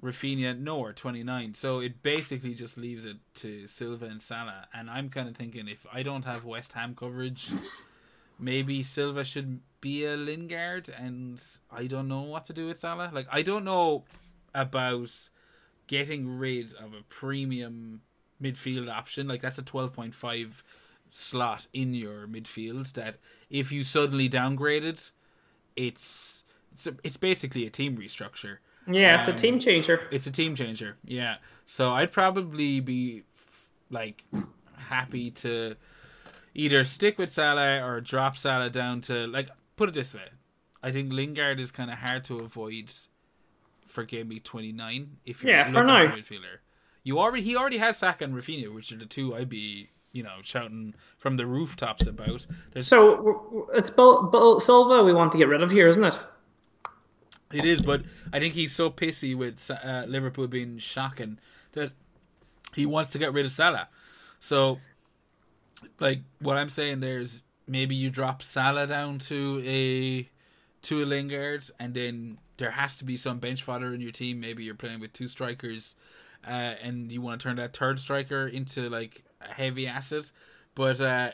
[0.02, 0.92] Raphinha, nowhere.
[0.92, 1.54] 29.
[1.54, 4.68] So it basically just leaves it to Silva and Salah.
[4.74, 7.50] And I'm kind of thinking if I don't have West Ham coverage,
[8.38, 10.88] maybe Silva should be a Lingard.
[10.88, 13.10] And I don't know what to do with Salah.
[13.12, 14.04] Like I don't know
[14.54, 15.28] about
[15.86, 18.02] getting rid of a premium
[18.42, 19.28] midfield option.
[19.28, 20.62] Like that's a 12.5
[21.10, 23.16] slot in your midfield that
[23.48, 25.12] if you suddenly downgraded,
[25.74, 28.58] it's it's a, it's basically a team restructure.
[28.88, 30.06] Yeah, it's Um, a team changer.
[30.10, 30.96] It's a team changer.
[31.04, 31.36] Yeah.
[31.64, 33.24] So I'd probably be
[33.90, 34.24] like
[34.76, 35.76] happy to
[36.54, 40.28] either stick with Salah or drop Salah down to like put it this way.
[40.82, 42.92] I think Lingard is kind of hard to avoid
[43.86, 46.06] for game week 29 if you're Yeah, for now.
[46.06, 46.58] for a midfielder.
[47.02, 50.22] You already he already has Saka and Raphinha, which are the two I'd be you
[50.22, 52.46] know shouting from the rooftops about.
[52.72, 56.18] There's So it's Bill, Bill Silva we want to get rid of here, isn't it?
[57.52, 61.38] It is, but I think he's so pissy with uh, Liverpool being shocking
[61.72, 61.92] that
[62.74, 63.88] he wants to get rid of Salah.
[64.40, 64.80] So,
[66.00, 70.28] like what I'm saying there is maybe you drop Salah down to a
[70.82, 74.40] to a Lingard, and then there has to be some bench fodder in your team.
[74.40, 75.94] Maybe you're playing with two strikers,
[76.46, 80.32] uh, and you want to turn that third striker into like a heavy asset.
[80.74, 81.30] But uh,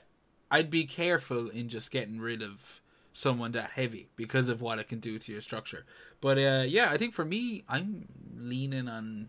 [0.51, 2.82] I'd be careful in just getting rid of
[3.13, 5.85] someone that heavy because of what it can do to your structure.
[6.21, 9.29] But uh, yeah, I think for me, I'm leaning on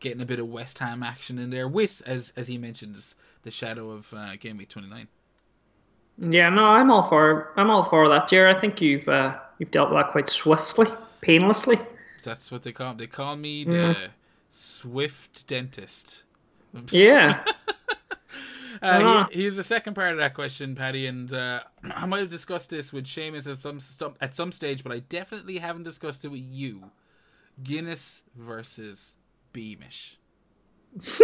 [0.00, 3.50] getting a bit of West Ham action in there with, as as he mentions, the
[3.50, 5.08] shadow of uh, game week 29.
[6.18, 8.48] Yeah, no, I'm all for I'm all for that, Jer.
[8.48, 10.86] I think you've uh, you've dealt with that quite swiftly,
[11.20, 11.78] painlessly.
[12.22, 14.10] That's what they call They call me the
[14.50, 16.24] Swift Dentist.
[16.90, 17.42] Yeah.
[18.82, 19.26] Uh, Uh-huh.
[19.30, 22.70] he, here's the second part of that question, Patty, and uh, I might have discussed
[22.70, 26.28] this with Seamus at some, some at some stage, but I definitely haven't discussed it
[26.28, 26.90] with you.
[27.62, 29.16] Guinness versus
[29.52, 30.16] Beamish.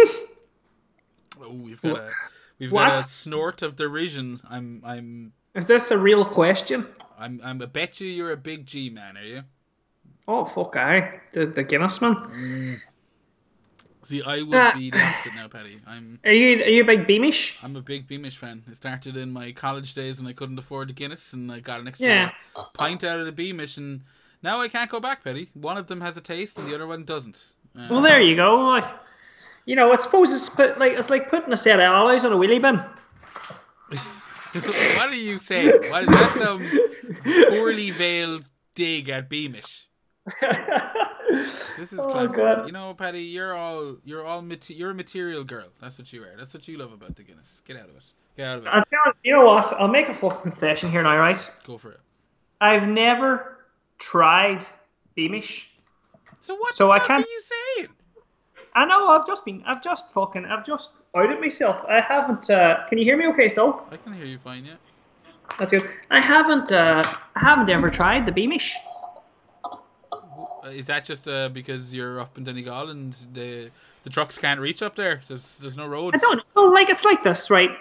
[1.41, 2.11] oh, we've got a
[2.59, 4.39] we've got a snort of derision.
[4.49, 6.87] I'm I'm Is this a real question?
[7.17, 7.61] I'm I'm.
[7.61, 9.43] I bet you you're a big G man, are you?
[10.27, 12.81] Oh fuck, I the the Guinness man.
[14.07, 15.81] See, I would Uh, be the opposite now, Paddy.
[15.85, 17.57] I'm Are you are you a big Beamish?
[17.61, 18.63] I'm a big Beamish fan.
[18.65, 21.81] It started in my college days when I couldn't afford the Guinness, and I got
[21.81, 22.31] an extra Yeah.
[22.73, 24.03] pint out of the Beamish, and
[24.41, 25.49] now I can't go back, Petty.
[25.55, 27.51] One of them has a taste, and the other one doesn't.
[27.77, 28.55] Uh, Well, there you go.
[28.69, 28.85] Like,
[29.65, 32.31] you know, I suppose it's put, like it's like putting a set of alloys on
[32.31, 32.77] a wheelie bin.
[34.95, 35.73] what are you saying?
[35.91, 36.37] What is that?
[36.37, 36.65] Some
[37.49, 39.89] poorly veiled dig at Beamish?
[41.77, 42.37] This is Oh, classic.
[42.37, 42.65] God.
[42.67, 45.67] You know, Paddy, you're all you're all mate- you're a material girl.
[45.81, 46.35] That's what you are.
[46.37, 47.61] That's what you love about the Guinness.
[47.65, 48.03] Get out of it.
[48.37, 48.69] Get out of it.
[48.69, 49.71] I'll tell you know what?
[49.73, 51.49] I'll make a fucking confession here now, right?
[51.65, 51.99] Go for it.
[52.61, 53.57] I've never
[53.99, 54.65] tried
[55.15, 55.69] Beamish.
[56.39, 57.87] So what So I can't- are you saying?
[58.75, 59.07] I know.
[59.09, 59.63] I've just been.
[59.65, 60.45] I've just fucking.
[60.45, 61.83] I've just outed myself.
[61.89, 62.49] I haven't.
[62.49, 63.25] Uh, can you hear me?
[63.27, 63.83] Okay, still.
[63.91, 64.75] I can hear you fine, yeah.
[65.57, 65.89] That's good.
[66.11, 66.71] I haven't.
[66.71, 67.01] Uh,
[67.35, 68.75] I haven't ever tried the Beamish.
[70.71, 73.69] Is that just uh, because you're up in Donegal and the
[74.03, 75.21] the trucks can't reach up there?
[75.27, 76.15] There's there's no roads.
[76.15, 76.63] I don't know.
[76.65, 77.71] Like it's like this, right?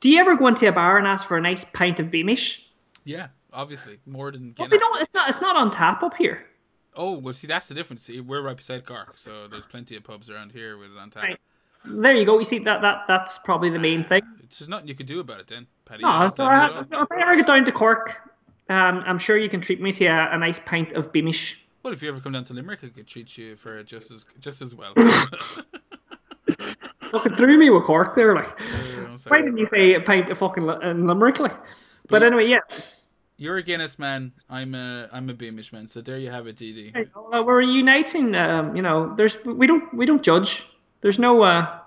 [0.00, 2.66] Do you ever go into a bar and ask for a nice pint of Beamish?
[3.04, 4.72] Yeah, obviously more than Well, Guinness.
[4.72, 5.02] we don't.
[5.02, 5.30] It's not.
[5.30, 6.44] It's not on tap up here.
[6.94, 8.02] Oh well, see that's the difference.
[8.02, 11.10] See, we're right beside Cork, so there's plenty of pubs around here with it on
[11.10, 11.22] tap.
[11.24, 11.40] Right.
[11.84, 12.38] There you go.
[12.38, 14.22] You see that that that's probably the main thing.
[14.52, 16.02] It's just nothing you could do about it then, Paddy.
[16.02, 18.16] No, so I, if I ever get down to Cork,
[18.68, 21.56] um, I'm sure you can treat me to a, a nice pint of Beamish.
[21.82, 24.24] Well, if you ever come down to Limerick, I could treat you for just as
[24.38, 24.94] just as well.
[27.10, 28.48] Fucking threw me with Cork there, like.
[28.60, 31.54] I'm Why didn't you say a pint of fucking in Limerick, like?
[32.08, 32.60] But anyway, yeah.
[33.36, 34.32] You're a Guinness man.
[34.48, 35.86] I'm a I'm a Beamish man.
[35.88, 37.08] So there you have it, DD.
[37.14, 38.34] Uh, we're uniting.
[38.34, 40.64] Um, you know, there's we don't we don't judge.
[41.00, 41.42] There's no.
[41.42, 41.80] Uh,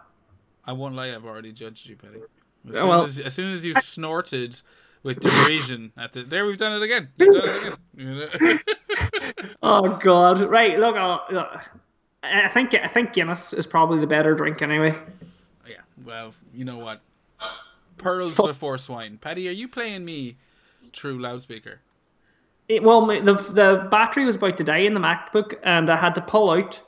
[0.65, 1.15] I won't lie.
[1.15, 2.19] I've already judged you, Paddy.
[2.67, 3.03] As soon well.
[3.03, 4.62] as, as soon as you snorted
[5.03, 7.10] with derision at the there, we've done it again.
[7.17, 8.60] We've done it again.
[9.63, 10.41] oh God!
[10.41, 10.79] Right.
[10.79, 11.25] Look, I'll,
[12.23, 14.95] I think I think Guinness is probably the better drink anyway.
[15.67, 15.81] yeah.
[16.03, 17.01] Well, you know what?
[17.97, 18.47] Pearls Fuck.
[18.47, 19.17] before swine.
[19.17, 20.38] Paddy, are you playing me
[20.93, 21.79] through loudspeaker?
[22.67, 25.95] It- well, my, the the battery was about to die in the MacBook, and I
[25.95, 26.81] had to pull out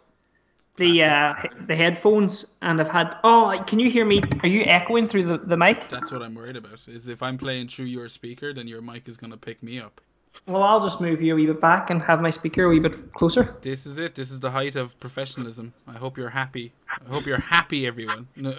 [0.77, 1.33] the uh,
[1.67, 3.15] the headphones, and I've had.
[3.23, 4.21] Oh, can you hear me?
[4.43, 5.87] Are you echoing through the, the mic?
[5.89, 6.87] That's what I'm worried about.
[6.87, 10.01] Is if I'm playing through your speaker, then your mic is gonna pick me up.
[10.47, 12.79] Well, I'll just move you a wee bit back and have my speaker a wee
[12.79, 13.55] bit closer.
[13.61, 14.15] This is it.
[14.15, 15.73] This is the height of professionalism.
[15.85, 16.71] I hope you're happy.
[16.89, 18.27] I hope you're happy, everyone.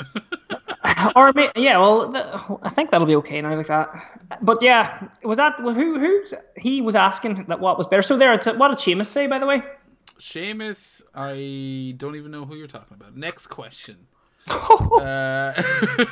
[1.14, 2.26] Or may- yeah, well, th-
[2.62, 3.88] I think that'll be okay now, like that.
[4.42, 5.98] But yeah, was that who?
[5.98, 6.24] Who
[6.56, 8.02] he was asking that what was better?
[8.02, 9.62] So there, it's what did Seamus say, by the way?
[10.18, 13.16] Seamus, I don't even know who you're talking about.
[13.16, 14.08] Next question.
[14.48, 15.52] uh,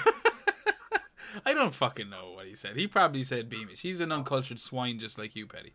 [1.46, 2.76] I don't fucking know what he said.
[2.76, 3.80] He probably said Beamish.
[3.80, 5.72] He's an uncultured swine just like you, Petty.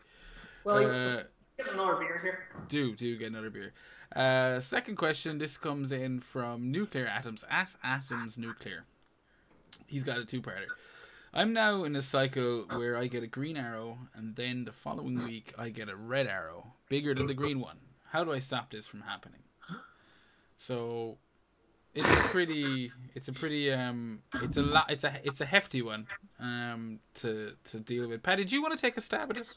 [0.66, 1.24] Well, Uh,
[1.58, 2.48] get another beer here.
[2.68, 3.74] do do get another beer.
[4.16, 5.38] Uh, second question.
[5.38, 8.84] This comes in from Nuclear Atoms at Atoms Nuclear.
[9.88, 10.68] He's got a two-parter.
[11.34, 15.18] I'm now in a cycle where I get a green arrow, and then the following
[15.26, 17.78] week I get a red arrow, bigger than the green one.
[18.10, 19.44] How do I stop this from happening?
[20.58, 21.18] So,
[21.94, 25.82] it's a pretty, it's a pretty, um, it's a lot, it's a, it's a hefty
[25.82, 26.08] one,
[26.40, 28.24] um, to to deal with.
[28.24, 29.48] Pat, did you want to take a stab at it?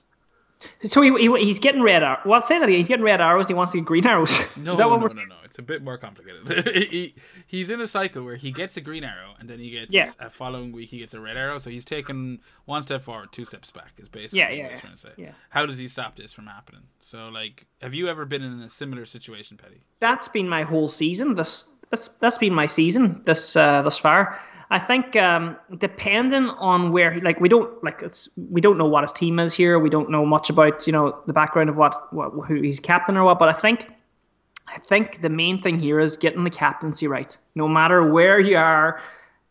[0.83, 2.20] So he, he he's getting red arrows.
[2.25, 3.47] What say that he's getting red arrows?
[3.47, 4.31] and He wants to get green arrows.
[4.57, 5.35] No, Is that no, no, no, no.
[5.44, 6.75] It's a bit more complicated.
[6.90, 7.14] he,
[7.47, 10.11] he's in a cycle where he gets a green arrow and then he gets Yeah.
[10.20, 11.59] a following week he gets a red arrow.
[11.59, 13.92] So he's taken one step forward, two steps back.
[13.99, 14.81] Is basically Yeah, what yeah, he's yeah.
[14.81, 15.09] trying to say.
[15.18, 15.33] Yeah.
[15.51, 16.83] How does he stop this from happening?
[17.01, 19.83] So, like, have you ever been in a similar situation, Petty?
[19.99, 21.35] That's been my whole season.
[21.35, 23.23] This that's that's been my season.
[23.25, 24.40] This uh, thus far.
[24.70, 28.87] I think um, depending on where, he- like, we don't like it's we don't know
[28.87, 29.79] what his team is here.
[29.79, 33.16] We don't know much about you know the background of what, what who he's captain
[33.16, 33.38] or what.
[33.38, 33.87] But I think
[34.66, 37.37] I think the main thing here is getting the captaincy right.
[37.55, 39.01] No matter where you are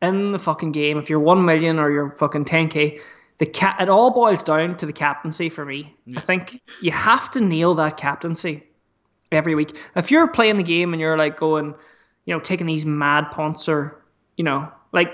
[0.01, 2.99] in the fucking game, if you're one million or you're fucking ten k,
[3.37, 5.95] the cat it all boils down to the captaincy for me.
[6.17, 8.63] I think you have to nail that captaincy
[9.31, 9.77] every week.
[9.95, 11.75] If you're playing the game and you're like going,
[12.25, 14.01] you know, taking these mad punts or,
[14.37, 15.09] you know, like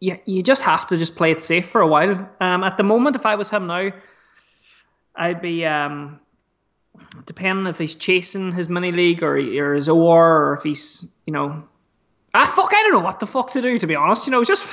[0.00, 2.28] you, you just have to just play it safe for a while.
[2.40, 3.90] Um, at the moment, if I was him now,
[5.14, 6.20] I'd be um,
[7.26, 11.32] depending if he's chasing his mini league or, or his OR or if he's, you
[11.32, 11.62] know,
[12.34, 14.26] ah fuck, I don't know what the fuck to do to be honest.
[14.26, 14.68] You know, just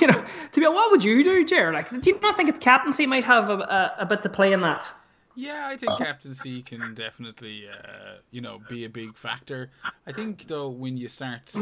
[0.00, 1.72] you know, to be what would you do, Jer?
[1.72, 4.52] Like, do you not think it's captaincy might have a, a, a bit to play
[4.52, 4.90] in that?
[5.34, 9.70] Yeah, I think captaincy can definitely, uh, you know, be a big factor.
[10.06, 11.54] I think though, when you start,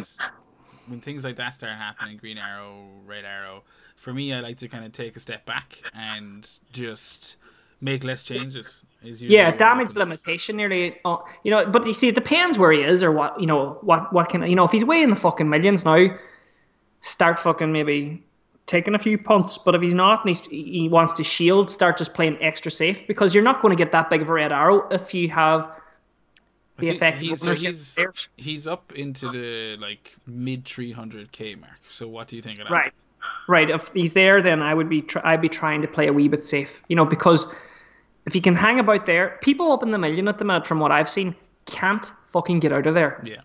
[0.86, 3.62] when things like that start happening, green arrow, red arrow,
[3.96, 7.36] for me, I like to kind of take a step back and just
[7.80, 8.82] make less changes.
[9.02, 10.98] Yeah, damage limitation nearly.
[11.04, 13.40] Uh, you know, but you see, it depends where he is or what.
[13.40, 16.08] You know, what what can you know if he's weighing the fucking millions now,
[17.02, 18.22] start fucking maybe
[18.70, 19.58] taking a few punts.
[19.58, 23.06] But if he's not and he's, he wants to shield, start just playing extra safe
[23.06, 25.68] because you're not going to get that big of a red arrow if you have
[26.78, 27.18] the effect.
[27.18, 27.98] He's, so he's,
[28.36, 31.80] he's up into the like mid 300k mark.
[31.88, 32.72] So what do you think of that?
[32.72, 32.92] Right,
[33.48, 33.70] right.
[33.70, 36.28] If he's there, then I would be tr- I'd be trying to play a wee
[36.28, 36.82] bit safe.
[36.88, 37.46] You know, because
[38.26, 40.78] if he can hang about there, people up in the million at the minute, from
[40.78, 41.34] what I've seen,
[41.66, 43.20] can't fucking get out of there.
[43.26, 43.40] Yeah.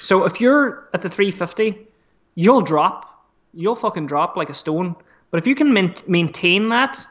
[0.00, 1.86] So if you're at the 350,
[2.36, 3.11] you'll drop.
[3.54, 4.96] You'll fucking drop like a stone.
[5.30, 7.04] But if you can main- maintain that,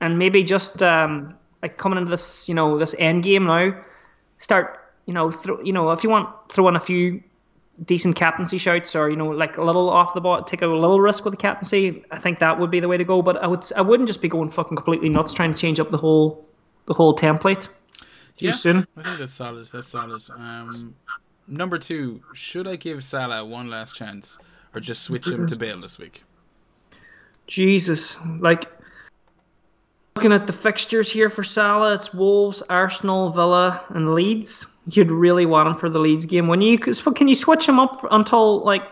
[0.00, 3.72] and maybe just um, like coming into this, you know, this end game now,
[4.38, 7.22] start, you know, throw, you know, if you want, throw in a few
[7.86, 11.00] decent captaincy shouts, or you know, like a little off the ball, take a little
[11.00, 12.04] risk with the captaincy.
[12.10, 13.22] I think that would be the way to go.
[13.22, 15.90] But I would, I wouldn't just be going fucking completely nuts trying to change up
[15.90, 16.44] the whole,
[16.86, 17.68] the whole template.
[18.36, 18.52] Too Yeah.
[18.52, 18.86] soon.
[18.96, 19.66] I think that's solid.
[19.66, 20.22] That's solid.
[20.36, 20.94] Um,
[21.46, 24.38] number two, should I give Salah one last chance
[24.74, 26.22] or just switch him to Bale this week?
[27.46, 28.70] Jesus, like
[30.16, 34.66] looking at the fixtures here for Salah, it's Wolves, Arsenal, Villa, and Leeds.
[34.86, 38.06] You'd really want him for the Leeds game, when you Can you switch him up
[38.10, 38.82] until like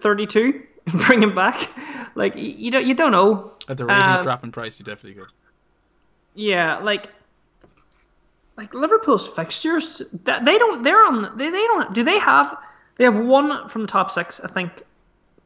[0.00, 1.70] thirty-two and bring him back?
[2.14, 3.52] Like you, don't, you don't know.
[3.68, 5.30] At the rate he's Um, dropping price, you definitely could.
[6.34, 7.08] Yeah, like
[8.56, 10.82] like Liverpool's fixtures, that they don't.
[10.82, 11.36] They're on.
[11.36, 11.92] They, they don't.
[11.92, 12.56] Do they have?
[12.96, 14.82] They have one from the top six, I think,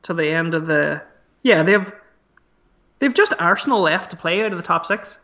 [0.09, 1.01] to the end of the.
[1.43, 1.95] Yeah, they have.
[2.99, 5.19] They've just Arsenal left to play out of the top six,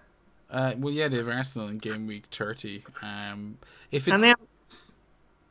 [0.49, 2.85] Uh, well, yeah, they have Arsenal in game week 30.
[3.03, 3.59] Um,
[3.91, 4.37] if it's then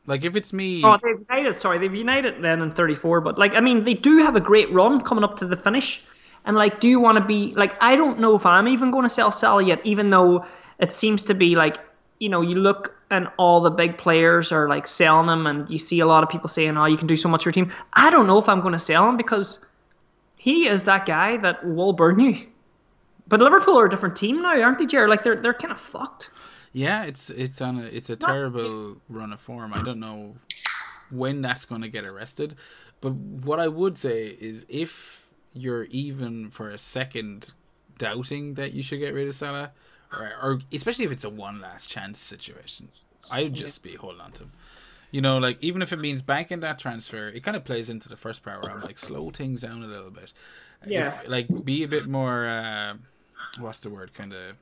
[0.06, 1.60] like if it's me, oh, they've United.
[1.60, 3.20] Sorry, they've United then in thirty-four.
[3.20, 6.02] But like, I mean, they do have a great run coming up to the finish,
[6.44, 7.72] and like, do you want to be like?
[7.80, 10.44] I don't know if I'm even going to sell Salah yet, even though
[10.78, 11.78] it seems to be like,
[12.18, 15.78] you know, you look and all the big players are like selling them, and you
[15.78, 17.72] see a lot of people saying, "Oh, you can do so much for your team."
[17.94, 19.58] I don't know if I'm going to sell him because
[20.36, 22.46] he is that guy that will burn you.
[23.28, 25.08] But Liverpool are a different team now, aren't they, Jared?
[25.08, 26.30] Like they're they're kind of fucked.
[26.72, 29.72] yeah, it's it's on a it's a terrible run of form.
[29.72, 30.36] I don't know
[31.10, 32.56] when that's going to get arrested,
[33.00, 37.54] but what I would say is if you're even for a second
[37.96, 39.70] doubting that you should get rid of Salah,
[40.12, 42.88] or, or especially if it's a one last chance situation.
[43.30, 44.52] I would just be holding on to him.
[45.10, 48.08] You know, like even if it means banking that transfer, it kind of plays into
[48.08, 50.32] the first part where I'm like slow things down a little bit.
[50.86, 51.20] Yeah.
[51.22, 52.46] If, like be a bit more.
[52.46, 52.94] Uh,
[53.58, 54.12] what's the word?
[54.12, 54.56] Kind of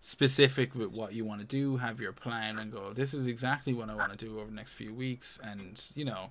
[0.00, 1.76] specific with what you want to do.
[1.78, 2.92] Have your plan and go.
[2.92, 5.38] This is exactly what I want to do over the next few weeks.
[5.42, 6.30] And you know,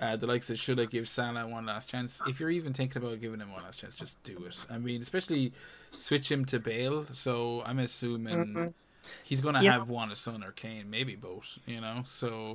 [0.00, 2.22] uh, the likes of should I give Salah one last chance?
[2.28, 4.64] If you're even thinking about giving him one last chance, just do it.
[4.70, 5.52] I mean, especially
[5.92, 7.06] switch him to Bale.
[7.12, 8.74] So I'm assuming Mhm.
[9.22, 9.72] He's gonna Yeah.
[9.72, 11.58] have one of Son or Kane, maybe both.
[11.66, 12.54] You know, so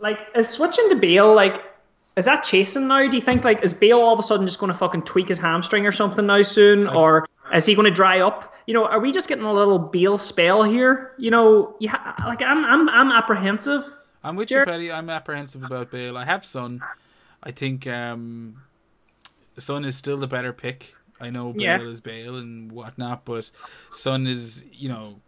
[0.00, 1.62] Like, is switching to Bale like?
[2.16, 3.06] Is that chasing now?
[3.08, 5.28] Do you think like is Bale all of a sudden just going to fucking tweak
[5.28, 8.54] his hamstring or something now soon, I've- or is he going to dry up?
[8.66, 11.12] You know, are we just getting a little Bale spell here?
[11.16, 13.84] You know, yeah, like I'm I'm I'm apprehensive.
[14.24, 14.60] I'm with Sure.
[14.60, 14.92] you, Petty.
[14.92, 16.16] I'm apprehensive about Bale.
[16.18, 16.82] I have Son.
[17.42, 18.62] I think um,
[19.56, 20.94] Son is still the better pick.
[21.20, 21.80] I know Bale Yeah.
[21.82, 23.50] is Bale and whatnot, but
[23.92, 25.20] Son is, you know,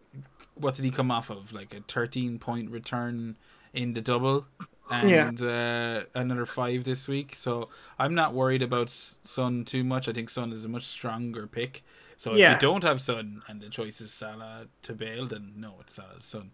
[0.61, 1.52] what did he come off of?
[1.52, 3.36] Like a 13 point return
[3.72, 4.46] in the double
[4.90, 7.34] and uh, another five this week.
[7.34, 10.08] So I'm not worried about Son too much.
[10.08, 11.82] I think Son is a much stronger pick.
[12.16, 12.52] So if Yeah.
[12.52, 16.24] you don't have Son and the choice is Salah to Bale, then no, it's Salah's
[16.24, 16.50] Son.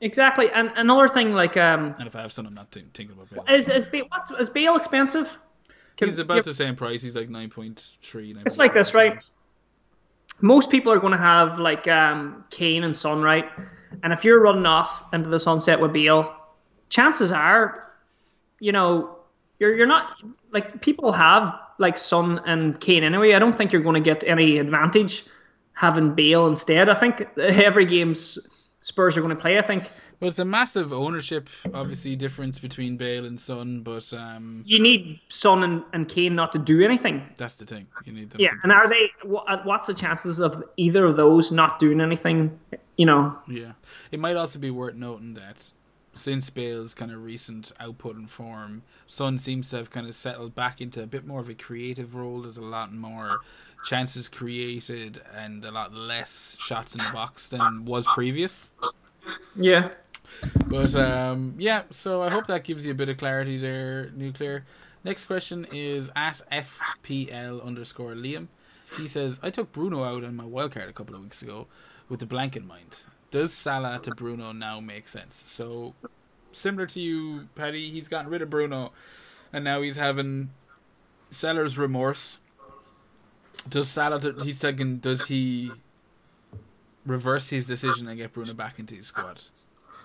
[0.00, 3.16] Exactly, and another thing like um And if I have Son, I'm not think- thinking
[3.16, 3.56] about Bale.
[3.56, 5.38] is is Bale, what's, is Bale expensive?
[5.96, 7.00] Can- He's about the same price.
[7.02, 8.44] He's like 9.3.
[8.44, 9.22] It's like this, right?
[10.40, 13.46] Most people are going to have like um, Kane and Son, right?
[14.02, 16.34] And if you're running off into the sunset with Bale,
[16.88, 17.92] chances are,
[18.60, 19.16] you know,
[19.58, 20.16] you're you're not
[20.52, 23.34] like people have like Son and Kane anyway.
[23.34, 25.24] I don't think you're going to get any advantage
[25.74, 26.88] having Bale instead.
[26.88, 29.58] I think every game Spurs are going to play.
[29.58, 29.90] I think
[30.24, 35.20] Well, it's a massive ownership, obviously, difference between Bale and Son, but um, you need
[35.28, 37.28] Son and, and Kane not to do anything.
[37.36, 37.86] that's the thing.
[38.06, 38.40] You need them.
[38.40, 39.10] Yeah, and are they?
[39.26, 42.58] What's the chances of either of those not doing anything?
[42.96, 43.72] You know, Yeah.
[44.12, 45.72] It might also be worth noting that
[46.14, 50.54] since Bale's kind of recent output and form, Son seems to have kind of settled
[50.54, 52.40] back into a bit more of a creative role.
[52.40, 53.40] There's a lot more
[53.84, 58.68] chances created and a lot less shots in the box than was previous.
[59.54, 59.90] yeah.
[60.66, 64.64] But um, yeah, so I hope that gives you a bit of clarity there, Nuclear.
[65.04, 68.48] Next question is at FPL underscore Liam.
[68.96, 71.66] He says, I took Bruno out on my wildcard a couple of weeks ago
[72.08, 73.02] with the blank in mind.
[73.30, 75.42] Does Salah to Bruno now make sense?
[75.46, 75.94] So,
[76.52, 78.92] similar to you, Paddy, he's gotten rid of Bruno
[79.52, 80.50] and now he's having
[81.30, 82.40] seller's remorse.
[83.68, 85.72] Does Salah, to, he's thinking, does he
[87.04, 89.40] reverse his decision and get Bruno back into his squad?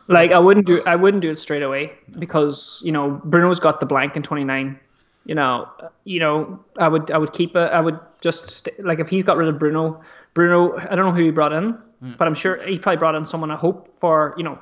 [0.09, 3.79] Like I wouldn't do I wouldn't do it straight away because you know Bruno's got
[3.79, 4.79] the blank in 29.
[5.25, 7.71] You know, uh, you know I would I would keep it.
[7.71, 10.01] I would just st- like if he's got rid of Bruno.
[10.33, 11.77] Bruno, I don't know who he brought in,
[12.17, 14.57] but I'm sure he probably brought in someone I hope for you know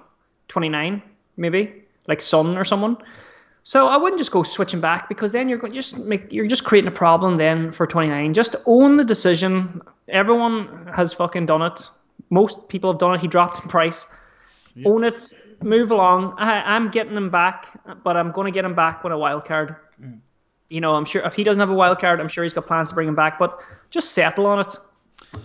[0.50, 1.02] 29
[1.38, 1.74] maybe
[2.08, 2.98] like Son or someone.
[3.64, 6.64] So I wouldn't just go switching back because then you're going just make you're just
[6.64, 8.34] creating a problem then for 29.
[8.34, 9.82] Just own the decision.
[10.10, 11.90] Everyone has fucking done it.
[12.30, 13.22] Most people have done it.
[13.22, 14.06] He dropped in price.
[14.86, 15.34] Own it.
[15.64, 16.36] Move along.
[16.38, 19.46] I, I'm getting him back, but I'm going to get him back with a wild
[19.46, 19.76] card.
[20.70, 22.68] You know, I'm sure if he doesn't have a wild card, I'm sure he's got
[22.68, 23.40] plans to bring him back.
[23.40, 23.60] But
[23.90, 24.76] just settle on it.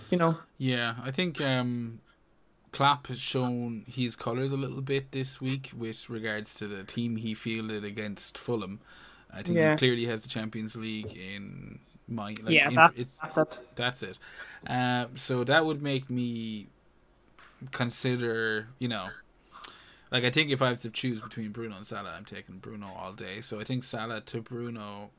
[0.09, 0.37] You know.
[0.57, 1.99] Yeah, I think um,
[2.71, 7.15] Klopp has shown his colours a little bit this week with regards to the team
[7.15, 8.81] he fielded against Fulham.
[9.31, 9.71] I think Yeah.
[9.71, 12.43] he clearly has the Champions League in mind.
[12.43, 13.59] Like yeah, that, it's that's it.
[13.75, 14.19] that's it.
[14.67, 16.67] Uh, so that would make me
[17.71, 19.09] consider, you know,
[20.11, 22.87] like I think if I have to choose between Bruno and Salah, I'm taking Bruno
[22.95, 23.41] all day.
[23.41, 25.09] So I think Salah to Bruno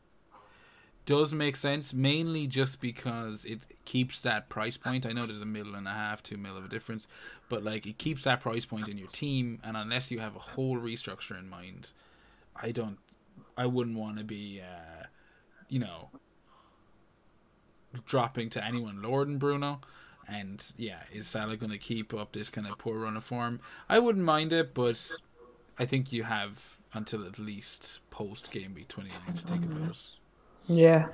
[1.07, 5.05] does make sense, mainly just because it keeps that price point.
[5.05, 7.07] I know there's a mil and a half, two mil of a difference,
[7.49, 10.40] but like it keeps that price point in your team, and unless you have a
[10.40, 11.92] whole restructure in mind,
[12.57, 12.99] I don't,
[13.57, 15.07] I wouldn't want to be, uh,
[15.68, 16.11] you know,
[18.07, 19.80] dropping to anyone lower than Bruno.
[20.29, 23.61] And yeah, is Salah going to keep up this kind of poor run of form?
[23.89, 25.11] I wouldn't mind it, but
[25.79, 29.97] I think you have until at least post game week 29 to think about it.
[30.66, 31.09] Yeah.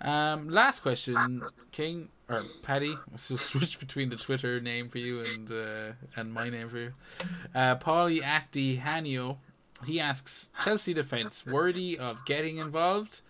[0.00, 2.96] Um, last question, King or Paddy.
[3.16, 6.92] So switch between the Twitter name for you and uh, and my name for you.
[7.54, 9.38] Uh, Paulie at the Hanio.
[9.84, 13.20] He asks Chelsea defense worthy of getting involved.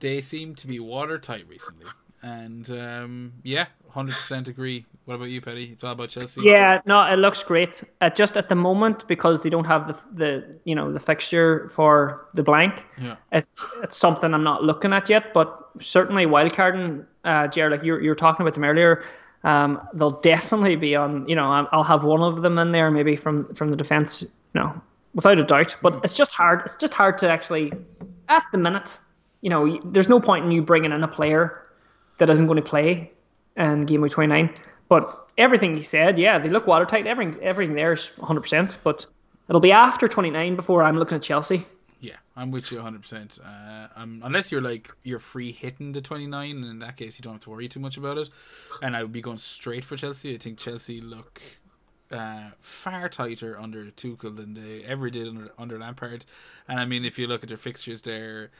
[0.00, 1.86] They seem to be watertight recently,
[2.24, 4.86] and um, yeah, hundred percent agree.
[5.04, 5.64] What about you, Petty?
[5.66, 6.40] It's all about Chelsea.
[6.42, 7.84] Yeah, no, it looks great.
[8.00, 11.68] Uh, just at the moment because they don't have the the you know the fixture
[11.68, 12.82] for the blank.
[13.00, 13.16] Yeah.
[13.32, 17.04] It's it's something I'm not looking at yet, but certainly wildcarding.
[17.24, 19.04] Uh, Jared, like you you were talking about them earlier.
[19.44, 21.28] Um, they'll definitely be on.
[21.28, 24.22] You know, I'll- I'll have one of them in there, maybe from from the defense.
[24.22, 24.80] You know,
[25.14, 25.76] without a doubt.
[25.82, 26.62] But it's just hard.
[26.64, 27.70] It's just hard to actually,
[28.30, 28.98] at the minute.
[29.42, 31.60] You know, there's no point in you bringing in a player
[32.18, 33.10] that isn't going to play
[33.56, 34.52] in game week 29.
[34.88, 37.06] But everything he said, yeah, they look watertight.
[37.06, 38.78] Everything, everything there is 100%.
[38.82, 39.06] But
[39.48, 41.66] it'll be after 29 before I'm looking at Chelsea.
[42.00, 43.00] Yeah, I'm with you 100.
[43.00, 47.18] percent uh, um, Unless you're like you're free hitting the 29, and in that case
[47.18, 48.28] you don't have to worry too much about it.
[48.82, 50.34] And I would be going straight for Chelsea.
[50.34, 51.40] I think Chelsea look
[52.10, 56.26] uh, far tighter under Tuchel than they ever did under, under Lampard.
[56.68, 58.50] And I mean, if you look at their fixtures, there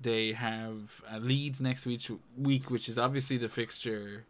[0.00, 2.02] they have uh, Leeds next week,
[2.36, 4.24] week, which is obviously the fixture.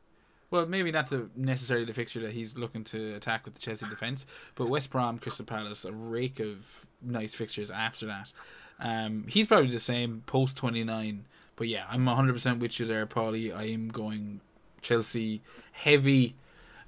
[0.50, 3.86] Well, maybe not the necessarily the fixture that he's looking to attack with the Chelsea
[3.88, 8.32] defense, but West Brom, Crystal Palace, a rake of nice fixtures after that.
[8.80, 12.86] Um, he's probably the same post twenty nine, but yeah, I'm hundred percent with you
[12.86, 13.54] there, Paulie.
[13.54, 14.40] I am going
[14.82, 15.42] Chelsea
[15.72, 16.34] heavy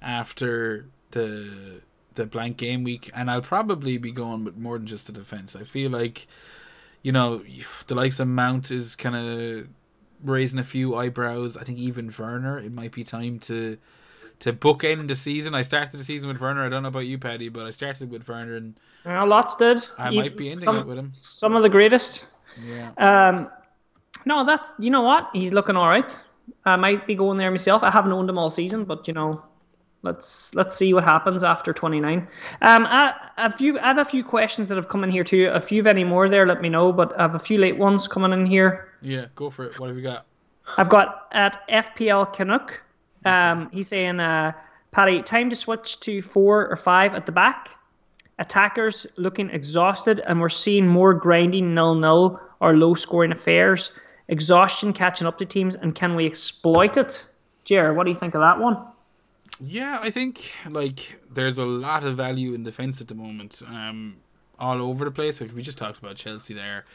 [0.01, 1.81] after the
[2.15, 5.55] the blank game week, and I'll probably be going with more than just the defense.
[5.55, 6.27] I feel like,
[7.03, 7.43] you know,
[7.87, 9.67] the likes of Mount is kind of
[10.23, 11.57] raising a few eyebrows.
[11.57, 13.77] I think even Werner, it might be time to
[14.39, 15.53] to bookend the season.
[15.55, 16.65] I started the season with Werner.
[16.65, 19.85] I don't know about you, Paddy, but I started with Werner, and Uh, lots did.
[19.97, 21.11] I Even might be ending some, it with him.
[21.13, 22.25] Some of the greatest.
[22.57, 23.49] Yeah, Um,
[24.25, 26.09] no, that's you know what he's looking all right.
[26.65, 27.83] I might be going there myself.
[27.83, 29.43] I haven't owned him all season, but you know,
[30.03, 32.27] let's let's see what happens after 29.
[32.61, 35.51] Um, I, a few I have a few questions that have come in here too.
[35.55, 36.93] If you've any more there, let me know.
[36.93, 38.89] But I have a few late ones coming in here.
[39.01, 39.79] yeah, go for it.
[39.79, 40.25] What have you got?
[40.77, 42.81] I've got at FPL Canuck.
[43.25, 44.51] Um, he's saying, uh,
[44.91, 47.69] Paddy, time to switch to four or five at the back.
[48.39, 53.91] Attackers looking exhausted, and we're seeing more grinding nil nil or low scoring affairs.
[54.27, 57.25] Exhaustion catching up to teams, and can we exploit it?
[57.65, 58.77] Jer, what do you think of that one?
[59.59, 64.17] Yeah, I think like there's a lot of value in defense at the moment, um,
[64.59, 65.39] all over the place.
[65.41, 66.85] Like we just talked about Chelsea there.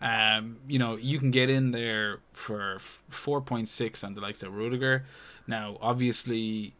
[0.00, 4.42] Um, you know, you can get in there for four point six on the likes
[4.42, 5.04] of Rudiger.
[5.46, 6.74] Now, obviously,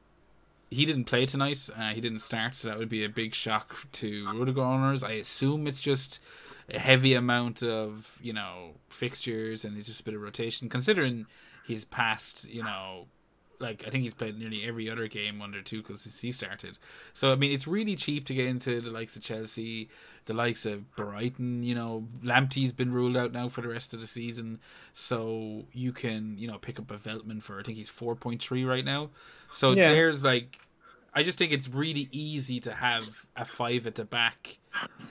[0.71, 1.69] he didn't play tonight.
[1.77, 5.03] Uh, he didn't start, so that would be a big shock to Rudiger owners.
[5.03, 6.21] I assume it's just
[6.73, 11.27] a heavy amount of you know fixtures and it's just a bit of rotation, considering
[11.67, 13.07] he's past you know
[13.63, 16.79] like I think he's played nearly every other game under two because he started.
[17.15, 19.89] So I mean, it's really cheap to get into the likes of Chelsea,
[20.27, 21.63] the likes of Brighton.
[21.63, 24.61] You know, Lamptey's been ruled out now for the rest of the season,
[24.93, 28.43] so you can you know pick up a Veltman for I think he's four point
[28.43, 29.11] three right now.
[29.51, 29.87] So Yeah.
[29.87, 30.59] there's like,
[31.15, 34.59] I just think it's really easy to have a five at the back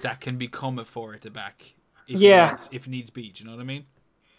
[0.02, 1.76] that can become a four at the back.
[2.08, 2.50] If it Yeah.
[2.50, 3.86] needs, if needs be, do you know what I mean?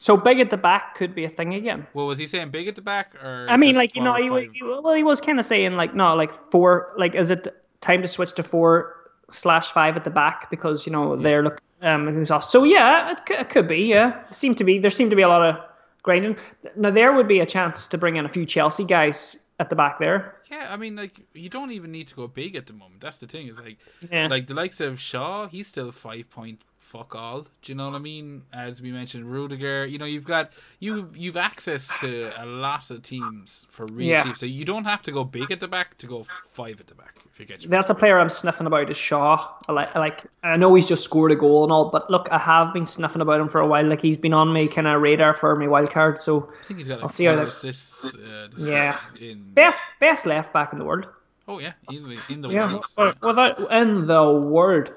[0.03, 1.86] So big at the back could be a thing again.
[1.94, 3.46] Well, was he saying big at the back or?
[3.48, 5.94] I mean, like you know, he, wa- he, well, he was kind of saying like
[5.94, 6.92] no, like four.
[6.96, 7.46] Like, is it
[7.80, 8.96] time to switch to four
[9.30, 12.50] slash five at the back because you know they're looking um exhausted.
[12.50, 13.78] So yeah, it, c- it could be.
[13.94, 14.80] Yeah, it seemed to be.
[14.80, 15.55] There seemed to be a lot of
[16.03, 16.36] grinding.
[16.76, 19.76] Now there would be a chance to bring in a few Chelsea guys at the
[19.76, 20.36] back there.
[20.50, 23.00] Yeah, I mean, like you don't even need to go big at the moment.
[23.00, 23.46] That's the thing.
[23.46, 23.78] Is like,
[24.11, 24.26] Yeah.
[24.26, 26.61] like the likes of Shaw, he's still five point
[26.93, 27.40] fuck all.
[27.62, 28.43] Do you know what I mean?
[28.53, 29.86] As we mentioned, Rudiger.
[29.86, 34.22] You know, you've got you you've access to a lot of teams for really Yeah.
[34.24, 34.36] cheap.
[34.36, 36.24] So you don't have to go big at the back to go
[36.59, 37.14] five at the back.
[37.32, 37.68] If you get me.
[37.68, 39.49] That's a player I'm sniffing about is Shaw.
[39.68, 40.24] I like, I like.
[40.45, 43.22] I know he's just scored a goal and all, but look, I have been sniffing
[43.22, 43.86] about him for a while.
[43.86, 46.18] Like he's been on my kind of radar for my wild card.
[46.18, 48.05] So I think he's got I'll like see four that- assists.
[48.16, 48.99] Uh, Yeah.
[49.20, 51.07] In best best left back in the world.
[51.49, 52.86] oh yeah, easily in the Yeah, world.
[52.99, 54.90] well, without in the world.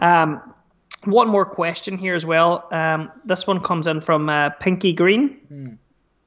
[0.00, 0.40] Um,
[1.06, 2.68] one more question here as well.
[2.72, 5.78] Um, this one comes in from uh, Pinky Green.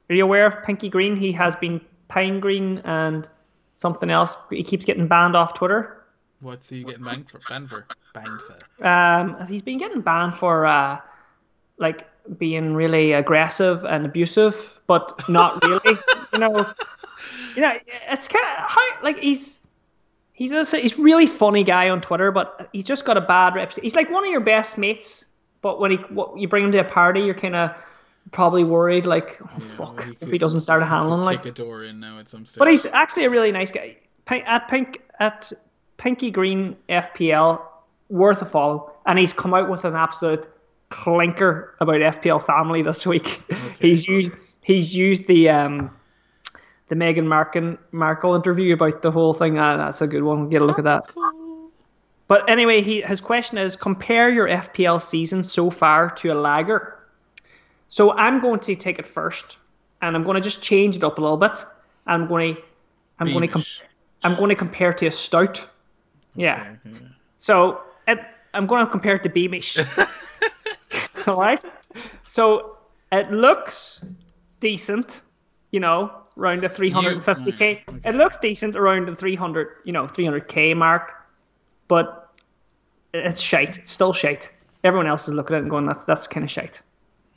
[0.10, 1.16] Are you aware of Pinky Green?
[1.16, 3.28] He has been Pine Green and
[3.76, 4.36] something else.
[4.50, 6.04] He keeps getting banned off Twitter.
[6.42, 7.40] What's he getting banned for?
[7.50, 7.86] Banned for?
[8.14, 8.88] Banged for?
[8.88, 11.00] Um, he's been getting banned for uh,
[11.78, 12.08] like
[12.38, 15.98] being really aggressive and abusive, but not really.
[16.34, 16.74] you know,
[17.56, 17.74] you know,
[18.10, 19.60] it's kind of how like he's
[20.40, 23.84] he's a he's really funny guy on Twitter, but he's just got a bad reputation.
[23.84, 25.26] He's like one of your best mates,
[25.62, 27.70] but when he what, you bring him to a party, you're kind of
[28.32, 31.44] probably worried like, oh fuck, well, he if could- he doesn't start handling like.
[31.44, 32.58] kick a door in now at some stage.
[32.58, 33.98] But he's actually a really nice guy.
[34.28, 35.52] At Pink at
[35.98, 37.62] Pinky Green FPL,
[38.10, 40.48] worth a follow, and he's come out with an absolute
[40.90, 43.42] clinker about FPL family this week.
[43.80, 44.32] He's used
[44.64, 45.92] he's used the um
[46.90, 49.58] the Meghan Markle, Markle interview about the whole thing.
[49.58, 50.50] Uh, that's a good one.
[50.50, 51.06] Get a look at that.
[52.28, 57.00] But anyway, he his question is compare your FPL season so far to a lager.
[57.90, 59.58] So I'm going to take it first,
[60.02, 61.64] and I'm going to just change it up a little bit.
[62.06, 62.62] I'm going to
[63.20, 63.64] I'm going to com-
[64.24, 65.68] I'm going to compare it to a stout.
[66.36, 66.76] Yeah.
[66.86, 67.08] Okay, yeah.
[67.40, 68.20] So it,
[68.54, 69.78] I'm going to compare it to Beamish.
[71.28, 71.64] All right.
[72.24, 72.78] So
[73.12, 74.06] it looks
[74.60, 75.22] decent,
[75.72, 77.46] you know, around the 350k.
[77.46, 77.84] You- okay.
[78.06, 81.12] It looks decent around the 300, you know, 300k mark,
[81.88, 82.34] but
[83.14, 83.78] it's shite.
[83.78, 84.50] It's still shite.
[84.84, 86.82] Everyone else is looking at it and going, "That's that's kind of shite."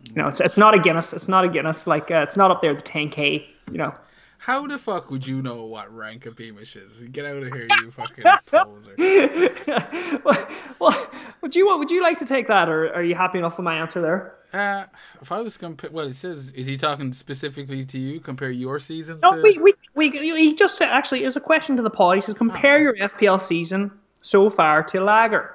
[0.04, 1.12] You know, it's it's not a Guinness.
[1.12, 1.86] It's not a Guinness.
[1.86, 3.44] Like uh, it's not up there with the 10k.
[3.70, 3.94] You know.
[4.42, 7.06] How the fuck would you know what rank a Beamish is?
[7.12, 8.96] Get out of here, you fucking poser.
[10.24, 10.48] well,
[10.80, 11.10] well,
[11.42, 13.76] would you would you like to take that, or are you happy enough with my
[13.76, 14.34] answer there?
[14.52, 14.86] Uh,
[15.20, 18.18] if I was going to well, it says, is he talking specifically to you?
[18.18, 19.42] Compare your season No, to.
[19.42, 22.16] we, we, we, he just said, actually, it's a question to the pod.
[22.16, 25.54] He says, compare your FPL season so far to Lager.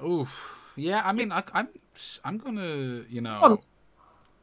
[0.00, 0.72] Oof.
[0.76, 1.68] Yeah, I mean, I, I'm,
[2.24, 3.58] I'm gonna, you know,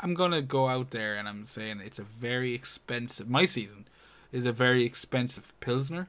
[0.02, 3.30] I'm gonna go out there and I'm saying it's a very expensive.
[3.30, 3.88] My season
[4.32, 6.08] is a very expensive pilsner.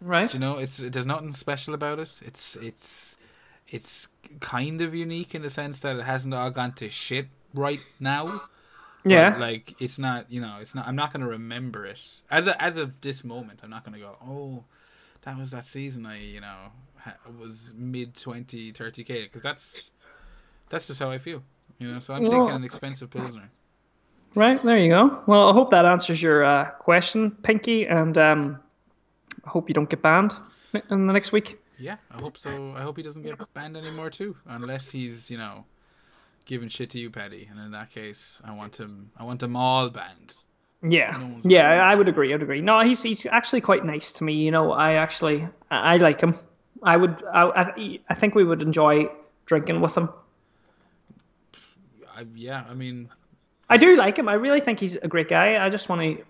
[0.00, 0.28] Right?
[0.30, 2.20] Do you know, it's there's nothing special about it.
[2.24, 3.16] It's it's
[3.68, 4.08] it's
[4.40, 8.42] kind of unique in the sense that it hasn't all gone to shit right now.
[9.04, 9.36] but, Yeah.
[9.38, 10.86] like it's not, you know, it's not.
[10.86, 13.60] I'm not gonna remember it as a, as of this moment.
[13.62, 14.64] I'm not gonna go, oh,
[15.22, 16.06] that was that season.
[16.06, 16.72] I, you know,
[17.38, 19.92] was mid 20, 30 k because that's
[20.68, 21.42] that's just how I feel.
[21.78, 23.50] You know, so I'm Well- taking an expensive pilsner.
[24.34, 25.22] Right, there you go.
[25.26, 28.60] Well, I hope that answers your uh, question, Pinky, and um,
[29.44, 30.36] I hope you don't get banned
[30.90, 31.58] in the next week.
[31.78, 32.74] Yeah, I hope so.
[32.76, 35.64] I hope he doesn't get banned anymore too, unless he's you know
[36.44, 37.48] giving shit to you, Paddy.
[37.50, 39.10] And in that case, I want him.
[39.16, 40.36] I want them all banned.
[40.82, 42.30] Yeah, No yeah, gonna I would agree.
[42.32, 42.60] I would agree.
[42.60, 44.34] No, he's he's actually quite nice to me.
[44.34, 46.38] You know, I actually I, I like him.
[46.82, 49.08] I would I, I I think we would enjoy
[49.46, 50.10] drinking with him.
[52.18, 53.08] I, yeah, I mean,
[53.68, 54.28] I do like him.
[54.28, 55.64] I really think he's a great guy.
[55.64, 56.24] I just want to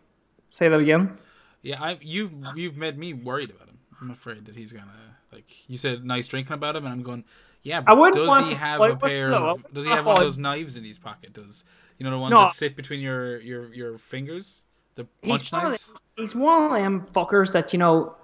[0.50, 1.16] say that again.
[1.62, 3.78] yeah, I you've you've made me worried about him.
[4.00, 4.86] I'm afraid that he's gonna
[5.32, 7.24] like you said nice drinking about him, and I'm going,
[7.62, 7.78] yeah.
[7.78, 9.64] I But wouldn't does want he have a pair of?
[9.72, 11.32] Does he have one of those knives in his pocket?
[11.32, 11.64] Does
[11.98, 12.44] you know the ones No.
[12.44, 14.64] that sit between your your your fingers,
[14.94, 15.92] the punch He's one, knives?
[15.92, 18.14] them, he's one of them fuckers that you know,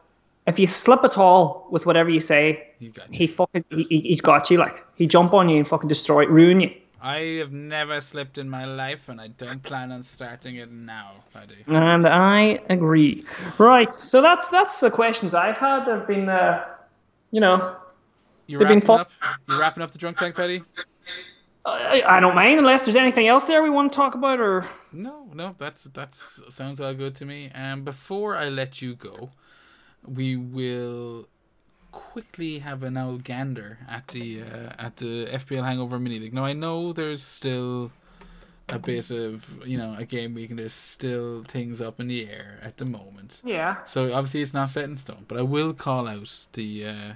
[0.47, 3.19] if you slip at all with whatever you say, You got you.
[3.19, 4.59] he fucking he, he- he's got you.
[4.59, 6.71] Like he jump on you and fucking destroy, ruin you.
[7.05, 11.17] I have never slipped in my life, and I don't plan on starting it now,
[11.35, 11.63] Paddy.
[11.67, 13.27] And I agree.
[13.59, 15.85] Right, so that's that's the questions I've had.
[15.85, 16.65] They've been, uh,
[17.31, 17.77] you know,
[18.47, 19.11] You They've been wrapping fun- up?
[19.49, 20.63] You wrapping up the drunk tank, Paddy?
[21.67, 24.67] I, I don't mind unless there's anything else there we want to talk about, or
[24.91, 27.51] No, no, that's that's sounds all good to me.
[27.55, 29.31] And before I let you go,
[30.07, 31.29] we will
[31.95, 36.35] quickly have an old gander at the uh, at the FPL Hangover mini league.
[36.35, 37.93] Now I know there's still
[38.69, 42.29] a bit of you know a game week and there's still things up in the
[42.29, 43.41] air at the moment.
[43.45, 47.13] yeah, So obviously it's not set in stone, but I will call out the uh,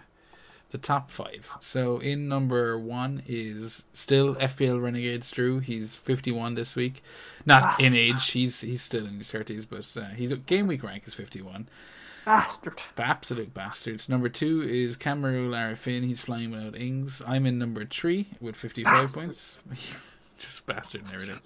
[0.71, 1.57] the top five.
[1.61, 5.59] So in number one is still FPL Renegades Drew.
[5.59, 7.03] He's fifty one this week,
[7.47, 8.31] not in age.
[8.31, 11.43] He's he's still in his thirties, but uh, he's a game week rank is fifty
[11.43, 11.69] one.
[12.29, 12.81] Bastard.
[12.99, 14.09] Absolute bastards.
[14.09, 16.05] Number two is Cameroon Larafin.
[16.05, 17.23] He's flying without ings.
[17.27, 19.57] I'm in number three with 55 points.
[20.39, 21.39] Just bastard and everything.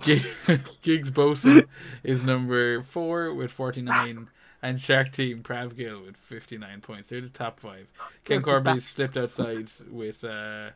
[0.00, 1.68] Gig- Giggs Bosun
[2.02, 4.28] is number four with 49.
[4.62, 7.08] And Shark Team Pravgil with 59 points.
[7.08, 7.92] They're the top five.
[8.24, 10.70] Ken bas- slipped outside with uh,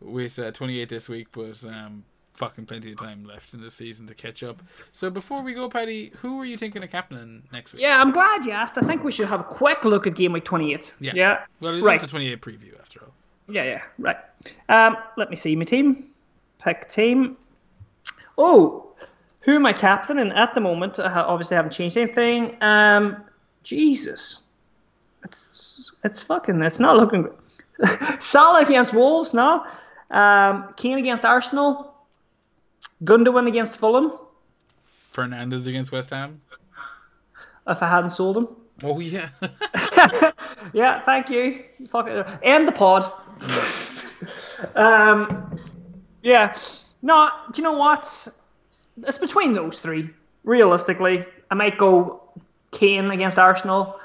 [0.00, 2.04] with uh, 28 this week, but um,
[2.36, 4.62] fucking plenty of time left in the season to catch up.
[4.92, 7.82] So before we go, Paddy, who are you thinking of captaining next week?
[7.82, 8.76] Yeah, I'm glad you asked.
[8.78, 10.94] I think we should have a quick look at game week 28.
[11.00, 11.12] Yeah.
[11.14, 12.00] yeah, Well, Right.
[12.00, 13.12] the 28 preview after all.
[13.48, 13.82] yeah, yeah.
[13.98, 14.16] Right.
[14.68, 16.08] Um, let me see my team.
[16.58, 17.36] Pick team.
[18.38, 18.88] Oh,
[19.40, 20.98] who am I captaining at the moment?
[20.98, 22.60] I obviously haven't changed anything.
[22.62, 23.24] Um,
[23.62, 24.40] Jesus,
[25.24, 26.60] it's it's fucking.
[26.62, 27.36] It's not looking good.
[28.22, 29.64] Salah against Wolves, no.
[30.10, 31.94] Um, Kane against Arsenal.
[33.04, 34.12] Gundogan against Fulham.
[35.12, 36.40] Fernandes against West Ham.
[37.68, 38.48] If I hadn't sold him.
[38.82, 39.30] Oh yeah.
[40.72, 41.62] Yeah, thank you.
[41.90, 42.26] Fuck it.
[42.42, 43.10] End the pod.
[44.74, 45.56] um,
[46.22, 46.56] yeah.
[47.02, 48.28] No, do you know what?
[49.06, 50.10] It's between those three.
[50.44, 52.22] Realistically, I might go
[52.72, 54.00] Kane against Arsenal,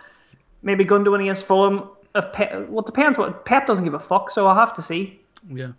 [0.61, 1.89] maybe Gundogan against Fulham.
[2.15, 3.17] If Pep, well, it depends.
[3.17, 5.19] What Pep doesn't give a fuck, so I'll have to see.
[5.49, 5.71] yeah.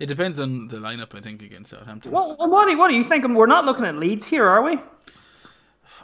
[0.00, 2.10] It depends on the lineup, I think, against Southampton.
[2.10, 3.34] Well, what do you, what are you thinking?
[3.34, 4.78] We're not looking at Leeds here, are we?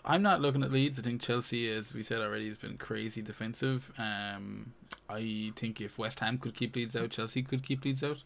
[0.05, 0.99] I'm not looking at Leeds.
[0.99, 3.91] I think Chelsea, as we said already, has been crazy defensive.
[3.97, 4.75] Um,
[5.09, 8.23] I think if West Ham could keep Leeds out, Chelsea could keep Leeds out.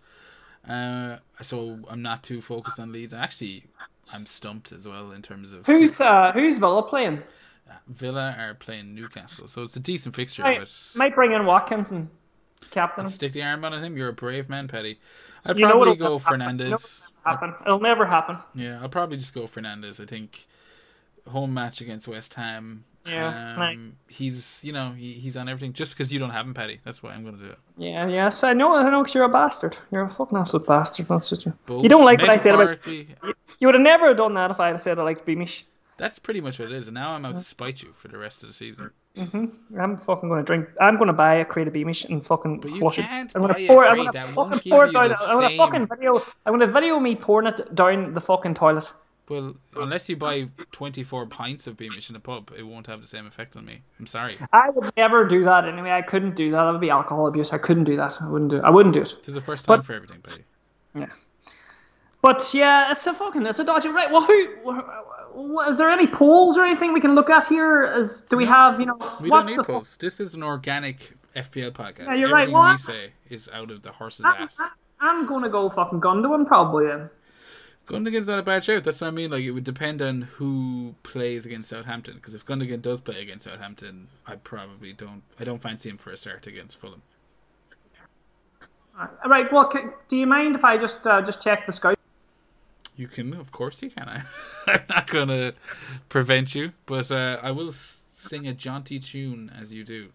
[0.69, 3.15] Uh, so I'm not too focused on Leeds.
[3.15, 3.65] Actually,
[4.13, 7.23] I'm stumped as well in terms of who's uh, who's Villa playing.
[7.87, 10.43] Villa are playing Newcastle, so it's a decent fixture.
[10.43, 12.09] Might, but might bring in Watkins and
[12.71, 13.07] captain.
[13.07, 13.97] Stick the arm on him.
[13.97, 14.99] You're a brave man, Petty.
[15.45, 17.07] I'd you probably go Fernandes.
[17.25, 17.55] Happen.
[17.65, 18.39] It'll never happen.
[18.55, 20.01] Yeah, I'll probably just go Fernandes.
[20.01, 20.47] I think
[21.29, 22.85] home match against West Ham.
[23.07, 23.79] Yeah, um, nice.
[24.09, 26.81] He's you know he, he's on everything just because you don't have him, Petty.
[26.85, 27.59] That's why I'm going to do it.
[27.79, 28.29] Yeah, yeah.
[28.29, 28.75] So I know.
[28.75, 29.77] I know because you're a bastard.
[29.91, 31.09] You're a fucking absolute bastard.
[31.09, 31.55] That's just you.
[31.65, 32.87] Both you don't like what I said about.
[32.87, 33.07] You,
[33.59, 35.65] you would have never done that if I had said I liked Beamish.
[36.01, 38.19] That's pretty much what it is, and now I'm out to spite you for the
[38.19, 38.91] rest of the season.
[39.17, 39.79] Mm-hmm.
[39.79, 40.69] I'm fucking going to drink.
[40.81, 43.37] I'm going to buy a crate of Beamish and fucking but you flush can't it.
[43.37, 45.13] I'm going to pour, I'm going to fucking pour it down.
[45.27, 46.25] I'm going to fucking video.
[46.47, 48.91] I'm going to video me pouring it down the fucking toilet.
[49.29, 53.07] Well, unless you buy 24 pints of Beamish in a pub, it won't have the
[53.07, 53.83] same effect on me.
[54.01, 54.37] I'm sorry.
[54.53, 55.93] I would never do that anyway.
[55.93, 56.65] I couldn't do that.
[56.65, 57.53] That would be alcohol abuse.
[57.53, 58.21] I couldn't do that.
[58.21, 58.65] I wouldn't do it.
[58.65, 59.15] I wouldn't do it.
[59.27, 60.45] Is the first time but, for everything, buddy.
[60.97, 61.07] Yeah.
[62.23, 63.89] But yeah, it's a fucking, it's a dodgy.
[63.89, 64.11] Right.
[64.11, 64.49] Well, who,
[65.69, 67.85] is there any polls or anything we can look at here?
[67.85, 69.97] Is do we have, you know, we don't need polls.
[69.99, 72.07] This is an organic FPL podcast.
[72.07, 72.51] Yeah, you're Everything right.
[72.53, 74.61] Well, we say is out of the horse's I'm, ass.
[75.01, 77.11] I'm going to go fucking Gundogan probably then.
[77.87, 78.85] Gundogan's not a bad shout.
[78.85, 79.31] That's what I mean.
[79.31, 82.15] Like it would depend on who plays against Southampton.
[82.15, 85.23] Because if Gundogan does play against Southampton, I probably don't.
[85.41, 87.03] I don't fancy him for a start against Fulham.
[89.27, 89.51] Right.
[89.51, 89.73] Well,
[90.09, 91.99] do you mind if I just uh, just check the scout?
[92.97, 94.09] You can, of course, you can.
[94.09, 94.23] I,
[94.67, 95.53] I'm not gonna
[96.09, 100.11] prevent you, but uh, I will sing a jaunty tune as you do.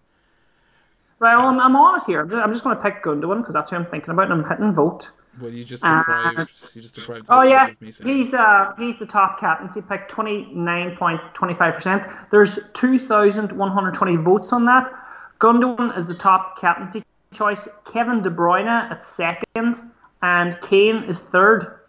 [1.19, 1.35] Right.
[1.35, 2.21] Well, I'm, I'm on it here.
[2.21, 4.29] I'm just going to pick Gundogan because that's who I'm thinking about.
[4.29, 5.09] And I'm hitting vote.
[5.39, 6.39] Well, you just deprived.
[6.39, 7.25] Uh, you just deprived.
[7.29, 12.07] Oh yeah, he's uh he's the top captaincy pick, twenty nine point twenty five percent.
[12.31, 14.93] There's two thousand one hundred twenty votes on that.
[15.41, 17.03] Gundogan is the top captaincy
[17.33, 17.67] choice.
[17.91, 19.81] Kevin De Bruyne at second,
[20.21, 21.79] and Kane is third.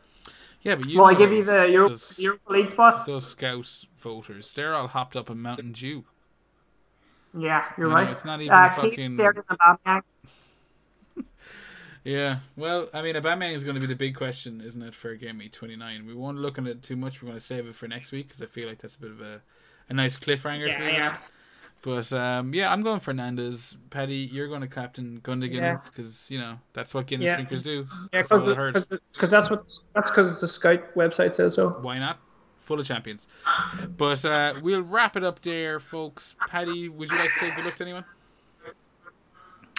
[0.67, 0.99] Yeah, but you.
[0.99, 3.05] Well, I give you the those, Europa League spots.
[3.05, 6.05] Those Scouse voters, they're all hopped up in Mountain Dew.
[7.39, 8.07] Yeah, you're you right.
[8.07, 9.17] Know, it's not even uh, fucking.
[12.03, 15.17] Yeah, well, I mean, Aubameyang is going to be the big question, isn't it, for
[15.17, 16.07] Game Week 29?
[16.07, 17.21] We won't look at it too much.
[17.21, 19.11] We're going to save it for next week because I feel like that's a bit
[19.11, 19.43] of a,
[19.89, 20.69] a nice cliffhanger.
[20.69, 21.17] Yeah, yeah.
[21.87, 23.77] But um, yeah, I'm going Fernandes.
[23.91, 26.35] Paddy, you're going to captain Gundogan because yeah.
[26.35, 27.37] you know that's what Guinness yeah.
[27.37, 27.87] drinkers do.
[28.13, 31.69] Yeah, because that's what that's because the Scout website says so.
[31.83, 32.19] Why not?
[32.59, 33.29] Full of champions.
[33.97, 36.35] But uh, we'll wrap it up there, folks.
[36.49, 38.05] Paddy, would you like to say good luck to anyone?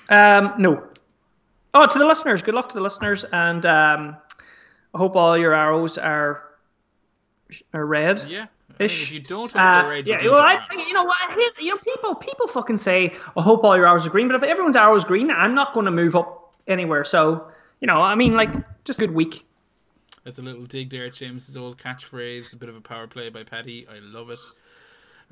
[0.07, 0.87] Um, no.
[1.73, 4.15] Oh, to the listeners, good luck to the listeners, and um,
[4.95, 6.41] I hope all your arrows are
[7.73, 8.29] are red.
[8.29, 8.45] Yeah.
[8.79, 11.17] I mean, if you don't have uh, red, yeah, well, I, you know what?
[11.59, 14.43] You know, people people fucking say, "I hope all your arrows are green," but if
[14.43, 17.03] everyone's arrows green, I'm not going to move up anywhere.
[17.03, 17.47] So,
[17.79, 18.49] you know, I mean, like,
[18.85, 19.45] just a good week.
[20.23, 22.53] That's a little dig there at James's old catchphrase.
[22.53, 23.87] A bit of a power play by Paddy.
[23.87, 24.39] I love it.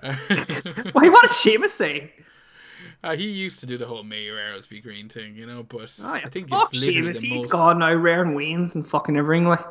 [0.96, 2.14] Wait, what does Seamus say?
[3.04, 5.64] Uh, he used to do the whole May your arrows be green thing, you know,
[5.64, 6.22] but oh, yeah.
[6.26, 7.52] I think Fuck it's literally Seamus, the He's most...
[7.52, 9.48] gone now, rare and Wayne's and fucking everything.
[9.48, 9.66] Like.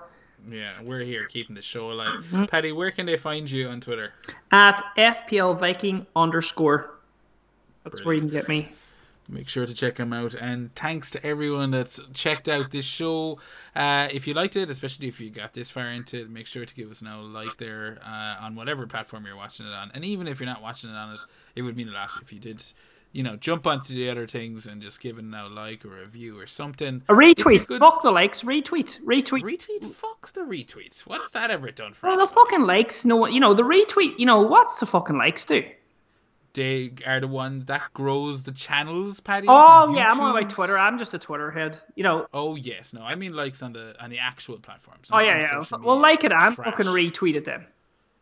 [0.51, 2.25] Yeah, we're here keeping the show alive.
[2.27, 2.45] Mm-hmm.
[2.47, 4.13] Paddy, where can they find you on Twitter?
[4.51, 6.91] At FPL Viking underscore.
[7.85, 8.07] That's Brilliant.
[8.07, 8.73] where you can get me.
[9.27, 10.35] Make sure to check them out.
[10.35, 13.39] And thanks to everyone that's checked out this show.
[13.75, 16.67] Uh, if you liked it, especially if you got this far into it, make sure
[16.67, 19.91] to give us a like there uh, on whatever platform you're watching it on.
[19.95, 21.21] And even if you're not watching it on it,
[21.57, 22.63] it would mean a lot if you did
[23.15, 26.01] you know, jump onto the other things and just give it a like or a
[26.01, 27.01] review or something.
[27.09, 27.63] A retweet.
[27.63, 27.81] A good...
[27.81, 28.43] Fuck the likes.
[28.43, 29.01] Retweet.
[29.03, 29.43] Retweet.
[29.43, 29.93] Retweet.
[29.93, 31.03] Fuck the retweets.
[31.03, 32.09] What's that ever done for?
[32.09, 33.05] Well, the fucking likes.
[33.05, 34.19] No, you know the retweet.
[34.19, 35.63] You know what's the fucking likes do?
[36.55, 39.47] They are the ones that grows the channels, Paddy.
[39.49, 40.77] Oh yeah, I'm on my Twitter.
[40.77, 41.81] I'm just a Twitter head.
[41.95, 42.27] You know.
[42.35, 45.09] Oh yes, no, I mean likes on the on the actual platforms.
[45.13, 45.79] Oh yeah, yeah.
[45.79, 47.67] Well, like it and fucking retweet it then.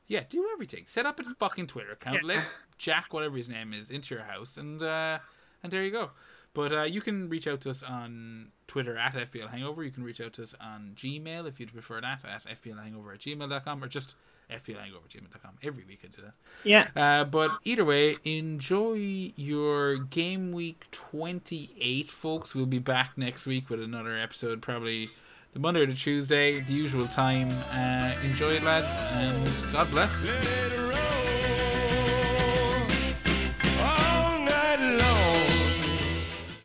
[0.06, 0.84] Yeah, do everything.
[0.86, 2.20] Set up a fucking Twitter account.
[2.22, 2.28] Yeah.
[2.28, 2.44] Let
[2.82, 5.18] Jack, whatever his name is, into your house, and uh,
[5.62, 6.10] and there you go.
[6.52, 9.84] But uh, you can reach out to us on Twitter at FPL Hangover.
[9.84, 13.20] You can reach out to us on Gmail if you'd prefer that at FPLHangover at
[13.20, 14.16] gmail.com or just
[14.50, 15.52] FPLHangover at gmail.com.
[15.62, 16.34] Every week I do that.
[16.62, 16.88] Yeah.
[16.94, 22.54] Uh, but either way, enjoy your game week 28, folks.
[22.54, 25.08] We'll be back next week with another episode, probably
[25.54, 27.48] the Monday or the Tuesday, the usual time.
[27.70, 30.91] Uh, enjoy it, lads, and God bless.